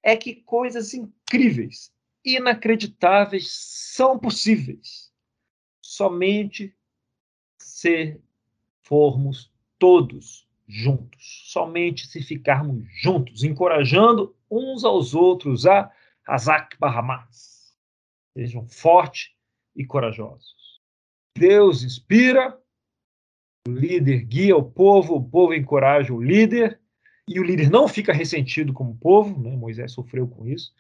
[0.02, 1.92] é que coisas incríveis,
[2.24, 5.12] inacreditáveis são possíveis
[5.80, 6.74] somente
[7.58, 8.20] se
[8.82, 15.92] formos todos juntos, somente se ficarmos juntos, encorajando uns aos outros a
[16.26, 17.76] Hazak Bahamas.
[18.34, 19.32] Sejam fortes
[19.76, 20.80] e corajosos.
[21.36, 22.58] Deus inspira,
[23.66, 26.80] o líder guia o povo, o povo encoraja o líder,
[27.28, 29.54] e o líder não fica ressentido como povo, né?
[29.56, 30.74] Moisés sofreu com isso.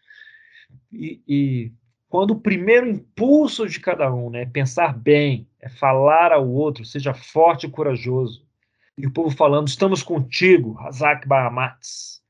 [0.90, 1.72] E, e,
[2.08, 6.84] quando o primeiro impulso de cada um né, é pensar bem, é falar ao outro,
[6.84, 8.46] seja forte e corajoso,
[8.96, 12.22] e o povo falando, estamos contigo, Hazak Bahamats,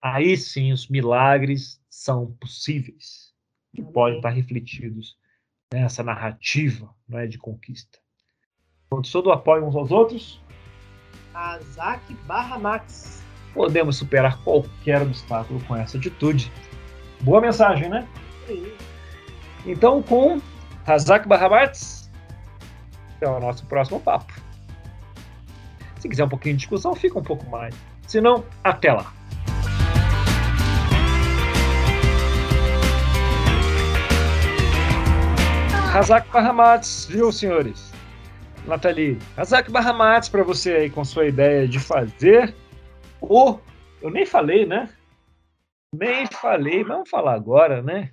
[0.00, 3.32] aí sim os milagres são possíveis.
[3.74, 5.18] E podem estar refletidos
[5.72, 7.98] nessa narrativa não é, de conquista.
[8.90, 10.40] Quando todo apoio uns aos outros,
[11.34, 13.22] Hazak Bahamats
[13.52, 16.50] podemos superar qualquer obstáculo com essa atitude.
[17.20, 18.06] Boa mensagem, né?
[19.66, 20.40] Então, com
[20.86, 22.10] Hazak Bahamats,
[23.20, 24.32] é o nosso próximo papo.
[25.98, 27.74] Se quiser um pouquinho de discussão, fica um pouco mais.
[28.06, 29.12] Se não, até lá.
[35.92, 37.92] Hazak Bahamats, viu, senhores?
[38.66, 42.54] Nathalie, Hazak Bahamats para você aí com sua ideia de fazer
[43.20, 43.58] o.
[44.00, 44.88] Eu nem falei, né?
[45.94, 48.12] Nem falei, vamos falar agora, né?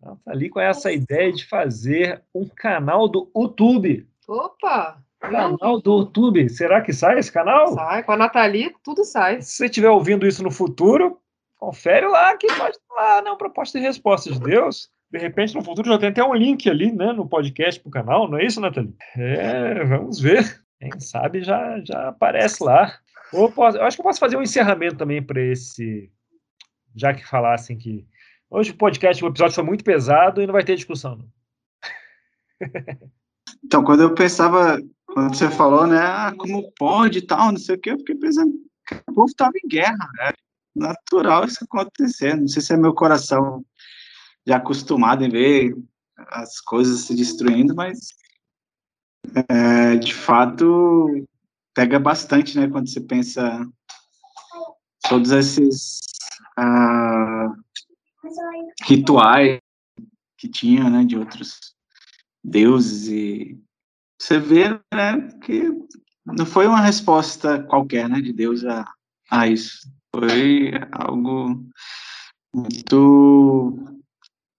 [0.00, 4.08] Nathalie com essa ideia de fazer um canal do YouTube.
[4.26, 5.02] Opa!
[5.20, 6.48] Canal do YouTube.
[6.48, 7.68] Será que sai esse canal?
[7.74, 9.40] Sai, com a Nathalie tudo sai.
[9.40, 11.20] Se você estiver ouvindo isso no futuro,
[11.56, 14.90] confere lá que pode lá, não, proposta e resposta de Deus.
[15.10, 18.28] De repente, no futuro já tem até um link ali, né, no podcast pro canal,
[18.28, 18.96] não é isso, Nathalie?
[19.16, 20.60] É, vamos ver.
[20.80, 22.92] Quem sabe já, já aparece lá.
[23.32, 26.10] Ou posso, eu acho que eu posso fazer um encerramento também para esse.
[26.94, 28.06] Já que falassem que.
[28.50, 31.16] Hoje o podcast, o episódio foi muito pesado e não vai ter discussão.
[31.16, 31.28] Não.
[33.64, 34.76] Então, quando eu pensava
[35.06, 38.16] quando você falou, né, ah, como pode e tal, não sei o que, eu fiquei
[38.16, 38.52] pensando
[39.06, 40.32] o povo estava em guerra, né?
[40.74, 42.36] Natural isso acontecer.
[42.36, 43.64] Não sei se é meu coração
[44.46, 45.74] já acostumado em ver
[46.28, 48.08] as coisas se destruindo, mas
[49.48, 51.26] é, de fato
[51.74, 53.66] pega bastante, né, quando você pensa
[55.08, 56.00] todos esses
[58.82, 59.58] rituais
[60.36, 61.74] que tinha, né, de outros
[62.42, 63.58] deuses e
[64.20, 65.70] você vê, né, que
[66.24, 68.84] não foi uma resposta qualquer, né, de Deus a,
[69.30, 69.90] a isso.
[70.14, 71.64] Foi algo
[72.54, 73.98] muito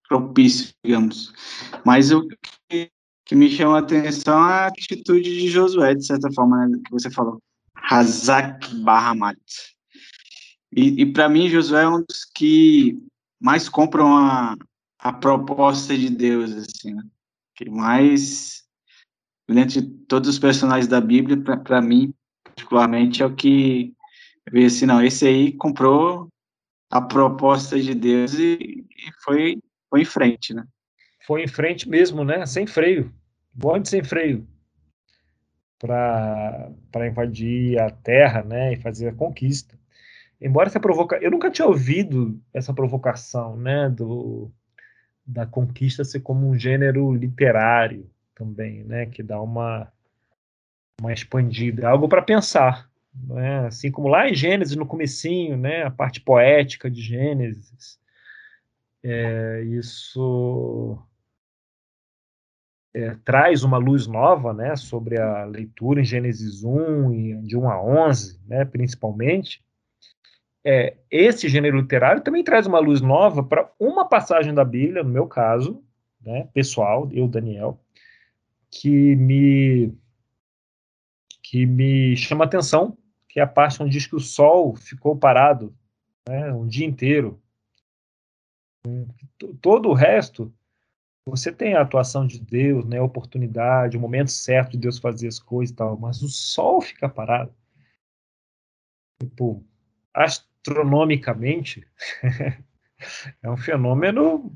[0.08, 1.34] propício, digamos.
[1.86, 2.28] Mas o
[2.70, 2.92] que,
[3.26, 6.92] que me chama a atenção é a atitude de Josué, de certa forma, né, que
[6.92, 7.40] você falou.
[7.76, 9.40] Hazak Bahamat.
[10.76, 13.00] E, e para mim, Josué é um dos que
[13.40, 14.56] mais compram a,
[15.00, 17.04] a proposta de Deus, assim, né?
[17.56, 18.64] Que mais
[19.48, 22.14] dentre todos os personagens da Bíblia, para mim,
[22.44, 23.94] particularmente, é o que
[24.50, 26.30] veio assim, não, esse aí comprou
[26.90, 29.58] a proposta de Deus e, e foi,
[29.90, 30.66] foi em frente, né?
[31.26, 32.46] Foi em frente mesmo, né?
[32.46, 33.14] Sem freio.
[33.54, 34.48] Bonde sem freio.
[35.80, 38.74] Para invadir a terra, né?
[38.74, 39.78] E fazer a conquista.
[40.44, 41.18] Embora essa provoca...
[41.18, 43.90] Eu nunca tinha ouvido essa provocação, né?
[43.90, 44.52] Do,
[45.26, 49.06] da conquista ser como um gênero literário também, né?
[49.06, 49.92] Que dá uma,
[51.00, 53.68] uma expandida, algo para pensar, né?
[53.68, 55.84] Assim como lá em Gênesis, no comecinho, né?
[55.84, 57.98] A parte poética de Gênesis,
[59.02, 60.98] é, isso
[62.94, 64.76] é, traz uma luz nova, né?
[64.76, 68.66] Sobre a leitura em Gênesis 1 e de 1 a 11, né?
[68.66, 69.64] Principalmente.
[70.66, 75.10] É, esse gênero literário também traz uma luz nova para uma passagem da Bíblia, no
[75.10, 75.84] meu caso,
[76.22, 77.80] né, pessoal, eu, Daniel,
[78.72, 79.94] que me
[81.42, 82.98] que me chama atenção,
[83.28, 85.76] que é a parte onde diz que o Sol ficou parado
[86.28, 87.40] né, um dia inteiro.
[89.62, 90.52] Todo o resto,
[91.26, 95.28] você tem a atuação de Deus, né, a oportunidade, o momento certo de Deus fazer
[95.28, 97.54] as coisas e tal, mas o Sol fica parado.
[99.22, 99.64] Tipo,
[100.64, 101.86] astronomicamente,
[103.44, 104.52] é um fenômeno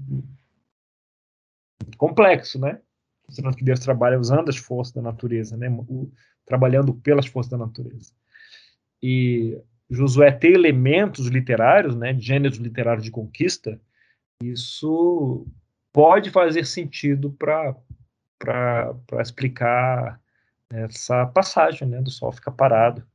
[1.98, 2.80] complexo, né?
[3.28, 5.70] mostrando que Deus trabalha usando as forças da natureza, né?
[5.70, 6.10] O,
[6.46, 8.14] trabalhando pelas forças da natureza.
[9.04, 13.80] E Josué ter elementos literários, né, gêneros literários de conquista,
[14.42, 15.46] isso
[15.92, 17.76] pode fazer sentido para
[19.20, 20.22] explicar
[20.70, 23.06] essa passagem né, do sol ficar parado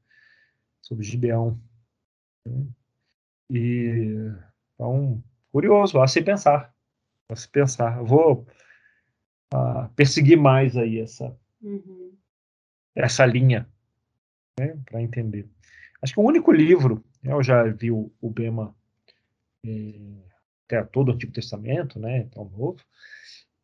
[0.83, 1.59] sobre Gibeão.
[3.53, 4.33] E
[4.75, 5.23] então,
[5.53, 6.75] curioso, a se pensar.
[7.29, 8.03] A se pensar.
[8.03, 8.47] vou
[9.53, 12.17] a perseguir mais aí essa, uhum.
[12.95, 13.69] essa linha,
[14.59, 15.47] né, para entender.
[16.01, 18.75] Acho que o único livro, né, eu já vi o, o Bema
[19.67, 19.93] é,
[20.65, 22.79] até todo o Antigo Testamento, né, tão novo,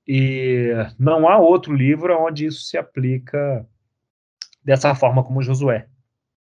[0.07, 3.67] e não há outro livro onde isso se aplica
[4.63, 5.89] dessa forma como Josué,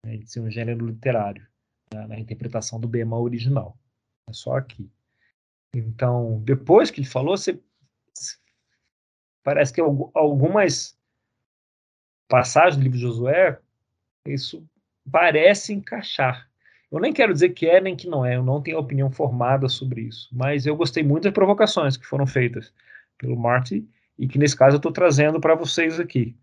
[0.05, 1.47] né, de ser um gênero literário.
[1.93, 3.77] Na, na interpretação do Bema original.
[4.29, 4.91] É só aqui.
[5.75, 7.61] Então, depois que ele falou, você,
[9.43, 10.99] parece que algumas
[12.29, 13.59] passagens do livro de Josué,
[14.27, 14.65] isso
[15.11, 16.49] parece encaixar.
[16.91, 19.69] Eu nem quero dizer que é nem que não é, eu não tenho opinião formada
[19.69, 22.73] sobre isso, mas eu gostei muito das provocações que foram feitas
[23.17, 23.89] pelo Marty
[24.19, 26.37] e que nesse caso eu estou trazendo para vocês aqui.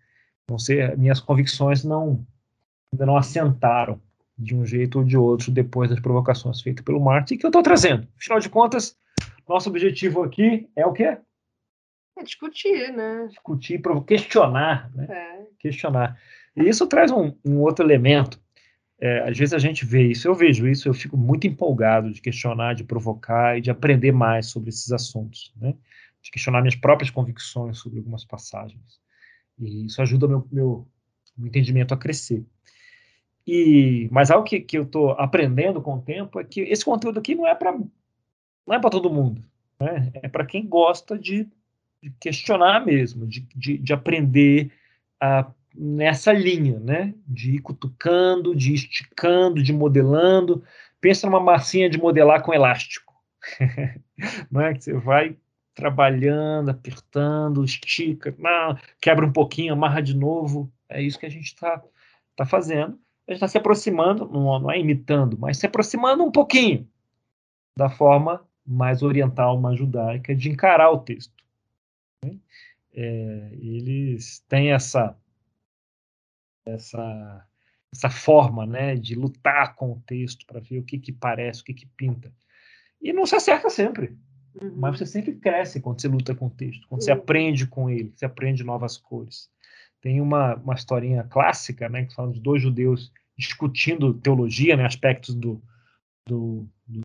[0.49, 2.25] Não sei, minhas convicções não
[2.93, 4.01] ainda não assentaram
[4.37, 7.63] de um jeito ou de outro depois das provocações feitas pelo Marty que eu estou
[7.63, 8.07] trazendo.
[8.17, 8.97] Afinal de contas,
[9.47, 11.17] nosso objetivo aqui é o quê?
[12.17, 13.27] É discutir, né?
[13.29, 15.07] Discutir, questionar, né?
[15.09, 15.45] É.
[15.59, 16.19] Questionar.
[16.55, 18.39] E isso traz um, um outro elemento
[18.99, 22.19] é, às vezes a gente vê isso, eu vejo isso, eu fico muito empolgado de
[22.19, 25.75] questionar, de provocar e de aprender mais sobre esses assuntos, né?
[26.21, 28.99] de questionar minhas próprias convicções sobre algumas passagens.
[29.59, 30.87] E isso ajuda meu, meu,
[31.37, 32.43] meu entendimento a crescer.
[33.47, 37.19] E, mas algo que, que eu estou aprendendo com o tempo é que esse conteúdo
[37.19, 39.41] aqui não é para não é para todo mundo,
[39.79, 40.11] né?
[40.15, 41.47] é para quem gosta de,
[42.03, 44.73] de questionar mesmo, de, de, de aprender
[45.21, 47.13] a nessa linha, né?
[47.25, 50.63] De ir cutucando, de ir esticando, de modelando.
[50.99, 53.13] Pensa numa massinha de modelar com elástico.
[54.49, 55.37] não é que você vai
[55.75, 60.71] trabalhando, apertando, estica, não, quebra um pouquinho, amarra de novo.
[60.89, 61.81] É isso que a gente está
[62.35, 62.99] tá fazendo.
[63.27, 66.87] A gente está se aproximando, não, não é imitando, mas se aproximando um pouquinho
[67.77, 71.43] da forma mais oriental, mais judaica de encarar o texto.
[72.23, 72.37] Né?
[72.93, 75.15] É, eles têm essa
[76.67, 77.47] essa,
[77.93, 81.65] essa forma né, de lutar com o texto para ver o que, que parece, o
[81.65, 82.31] que, que pinta.
[83.01, 84.17] E não se acerta sempre.
[84.61, 84.73] Uhum.
[84.75, 87.05] Mas você sempre cresce quando você luta com o texto, quando uhum.
[87.05, 89.49] você aprende com ele, você aprende novas cores.
[90.01, 95.35] Tem uma, uma historinha clássica, né, que fala de dois judeus discutindo teologia, né, aspectos
[95.35, 95.61] do,
[96.27, 97.01] do, do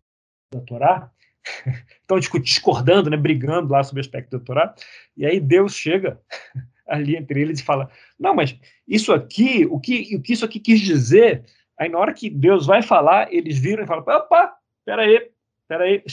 [0.53, 1.11] da Torá.
[2.01, 4.73] Estão discordando, né, brigando lá sobre o aspecto da Torá.
[5.15, 6.19] E aí Deus chega
[6.87, 7.89] ali entre eles e fala:
[8.19, 11.45] Não, mas isso aqui, o que, o que isso aqui quis dizer?
[11.77, 15.29] Aí na hora que Deus vai falar, eles viram e falam: Opa, peraí,
[15.67, 16.03] peraí,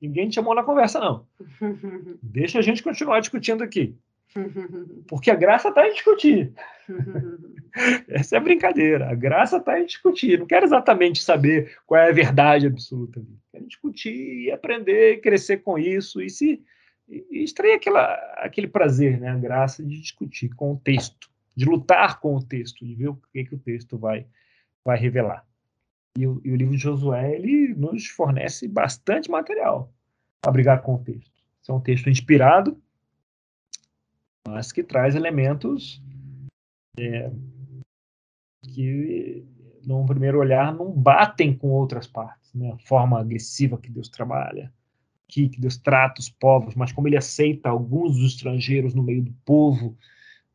[0.00, 1.26] ninguém te chamou na conversa, não.
[2.22, 3.96] Deixa a gente continuar discutindo aqui.
[5.08, 6.52] Porque a graça está em discutir.
[8.08, 9.10] Essa é a brincadeira.
[9.10, 10.38] A graça está em discutir.
[10.38, 13.22] Não quero exatamente saber qual é a verdade absoluta.
[13.50, 16.20] Quero discutir e aprender, crescer com isso.
[16.20, 16.62] E se
[17.08, 22.20] e extrair aquela, aquele prazer, né, a graça de discutir com o texto, de lutar
[22.20, 24.26] com o texto, de ver o que, que o texto vai,
[24.84, 25.44] vai revelar.
[26.16, 29.92] E o, e o livro de Josué ele nos fornece bastante material
[30.40, 31.30] para brigar com o texto.
[31.68, 32.81] é um texto inspirado,
[34.46, 36.02] mas que traz elementos
[36.98, 37.30] é,
[38.62, 39.44] que,
[39.84, 42.52] num primeiro olhar, não batem com outras partes.
[42.54, 42.70] Né?
[42.72, 44.72] A forma agressiva que Deus trabalha,
[45.24, 49.22] aqui, que Deus trata os povos, mas como ele aceita alguns dos estrangeiros no meio
[49.22, 49.96] do povo,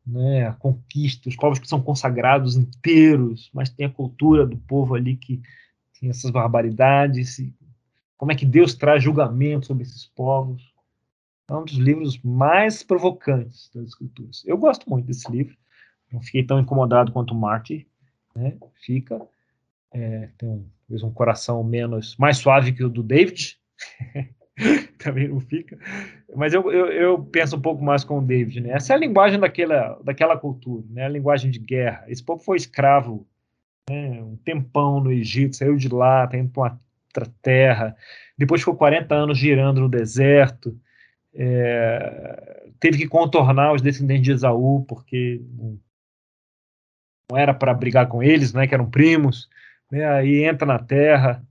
[0.06, 4.94] né, a conquista, os povos que são consagrados inteiros, mas tem a cultura do povo
[4.94, 5.42] ali que
[6.00, 7.42] tem essas barbaridades,
[8.16, 10.72] como é que Deus traz julgamento sobre esses povos.
[11.48, 14.42] É um dos livros mais provocantes das escrituras.
[14.46, 15.56] Eu gosto muito desse livro,
[16.12, 17.86] não fiquei tão incomodado quanto o Marty,
[18.34, 19.20] né, fica,
[19.92, 23.58] é, tem um, um coração menos, mais suave que o do David,
[24.98, 25.78] também não fica.
[26.36, 28.72] Mas eu, eu, eu, penso um pouco mais com o David, né?
[28.72, 31.04] Essa é a linguagem daquela, daquela cultura, né?
[31.04, 32.04] A linguagem de guerra.
[32.08, 33.26] Esse povo foi escravo
[33.88, 34.22] né?
[34.22, 37.96] um tempão no Egito, saiu de lá, tá indo para uma outra terra,
[38.36, 40.78] depois ficou 40 anos girando no deserto,
[41.40, 45.78] é, teve que contornar os descendentes de Esaú, porque não,
[47.32, 48.66] era para brigar com eles, né?
[48.66, 49.48] Que eram primos,
[49.90, 50.04] né?
[50.08, 51.46] Aí entra na terra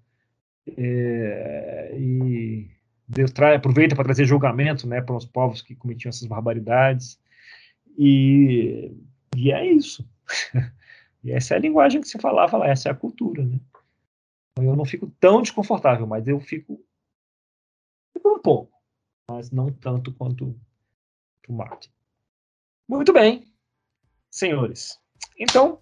[0.75, 2.69] é, e
[3.07, 7.17] Deus trai, aproveita para trazer julgamento né, para os povos que cometiam essas barbaridades.
[7.97, 8.91] E,
[9.35, 10.07] e é isso.
[11.23, 13.45] e essa é a linguagem que se falava lá, essa é a cultura.
[13.45, 13.57] Né?
[14.57, 16.83] Eu não fico tão desconfortável, mas eu fico,
[18.13, 18.76] fico um pouco,
[19.29, 20.55] mas não tanto quanto
[21.47, 21.89] o Martin.
[22.87, 23.45] Muito bem,
[24.31, 24.97] senhores.
[25.37, 25.79] Então,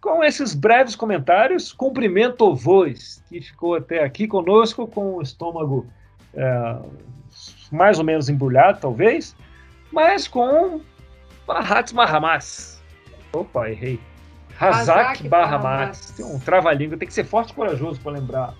[0.00, 5.86] com esses breves comentários, cumprimento o Voz, que ficou até aqui conosco com o estômago
[6.34, 6.78] é,
[7.70, 9.36] mais ou menos embrulhado, talvez,
[9.92, 10.80] mas com
[11.46, 12.82] Mahatma Mahamas.
[13.32, 14.00] Opa, errei.
[14.58, 16.10] Hazak Bahamas.
[16.16, 18.54] Tem um trava-língua, tem que ser forte e corajoso para lembrar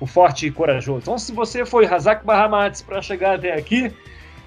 [0.00, 1.00] o forte e corajoso.
[1.02, 3.92] Então, se você foi Hazak Bahamas para chegar até aqui,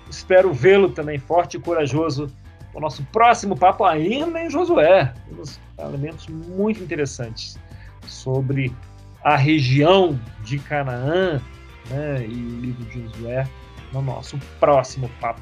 [0.10, 2.32] espero vê-lo também forte e corajoso
[2.74, 5.14] no nosso próximo papo ainda em Josué.
[5.28, 7.58] Temos elementos muito interessantes
[8.06, 8.76] sobre
[9.24, 11.42] a região de Canaã
[11.90, 13.48] né, e o livro de Josué
[13.92, 15.42] no nosso próximo papo.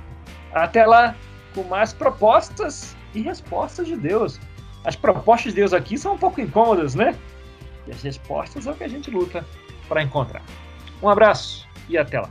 [0.54, 1.16] Até lá,
[1.54, 4.40] com mais propostas e respostas de Deus.
[4.86, 7.16] As propostas de Deus aqui são um pouco incômodas, né?
[7.86, 9.46] E as respostas é o que a gente luta
[9.88, 10.44] para encontrar.
[11.02, 12.30] Um abraço e até lá.